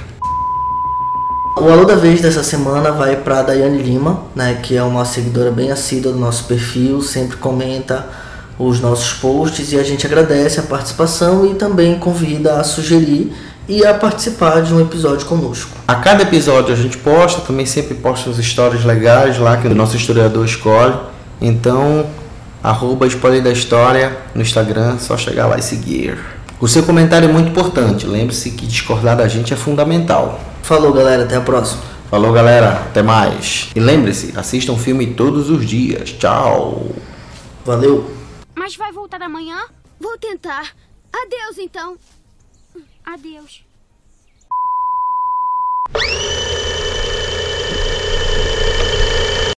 O 1.57 1.71
Alô 1.71 1.87
da 1.87 1.97
Vez 1.97 2.21
dessa 2.21 2.43
semana 2.43 2.93
vai 2.93 3.17
para 3.17 3.41
Daiane 3.41 3.83
Lima, 3.83 4.25
né, 4.37 4.61
que 4.63 4.77
é 4.77 4.83
uma 4.83 5.07
seguidora 5.07 5.51
bem 5.51 5.73
assídua 5.73 6.13
do 6.13 6.19
nosso 6.19 6.45
perfil, 6.45 7.01
sempre 7.01 7.39
comenta 7.39 8.07
os 8.59 8.79
nossos 8.79 9.15
posts 9.15 9.73
e 9.73 9.79
a 9.79 9.83
gente 9.83 10.07
agradece 10.07 10.61
a 10.61 10.63
participação 10.63 11.51
e 11.51 11.55
também 11.55 11.99
convida 11.99 12.61
a 12.61 12.63
sugerir 12.63 13.33
e 13.67 13.87
a 13.87 13.95
participar 13.95 14.61
de 14.61 14.75
um 14.75 14.83
episódio 14.83 15.27
conosco. 15.27 15.71
A 15.89 15.95
cada 15.95 16.25
episódio 16.25 16.75
a 16.75 16.77
gente 16.77 16.99
posta, 16.99 17.41
também 17.41 17.65
sempre 17.65 17.95
posta 17.95 18.29
as 18.29 18.37
histórias 18.37 18.85
legais 18.85 19.39
lá 19.39 19.57
que 19.57 19.67
o 19.67 19.75
nosso 19.75 19.97
historiador 19.97 20.45
escolhe. 20.45 20.95
Então, 21.41 22.05
arroba 22.63 23.07
Spoiler 23.07 23.43
da 23.43 23.51
História 23.51 24.15
no 24.35 24.43
Instagram, 24.43 24.99
só 24.99 25.17
chegar 25.17 25.47
lá 25.47 25.57
e 25.57 25.63
seguir. 25.63 26.19
O 26.61 26.69
seu 26.69 26.85
comentário 26.85 27.27
é 27.27 27.33
muito 27.33 27.49
importante. 27.49 28.07
Lembre-se 28.07 28.51
que 28.51 28.67
discordar 28.67 29.17
da 29.17 29.27
gente 29.27 29.55
é 29.55 29.57
fundamental. 29.57 30.39
Falou, 30.63 30.93
galera. 30.93 31.25
Até 31.25 31.37
a 31.37 31.41
próxima. 31.41 31.83
Falou, 32.11 32.35
galera. 32.35 32.73
Até 32.73 33.03
mais. 33.03 33.71
E 33.75 33.81
lembre-se, 33.81 34.39
assista 34.39 34.71
um 34.71 34.79
filme 34.79 35.15
todos 35.15 35.49
os 35.49 35.65
dias. 35.65 36.11
Tchau. 36.13 36.95
Valeu. 37.65 38.15
Mas 38.55 38.77
vai 38.77 38.93
voltar 38.93 39.23
amanhã? 39.23 39.59
Vou 39.99 40.19
tentar. 40.19 40.75
Adeus, 41.11 41.57
então. 41.57 41.97
Adeus. 43.07 43.65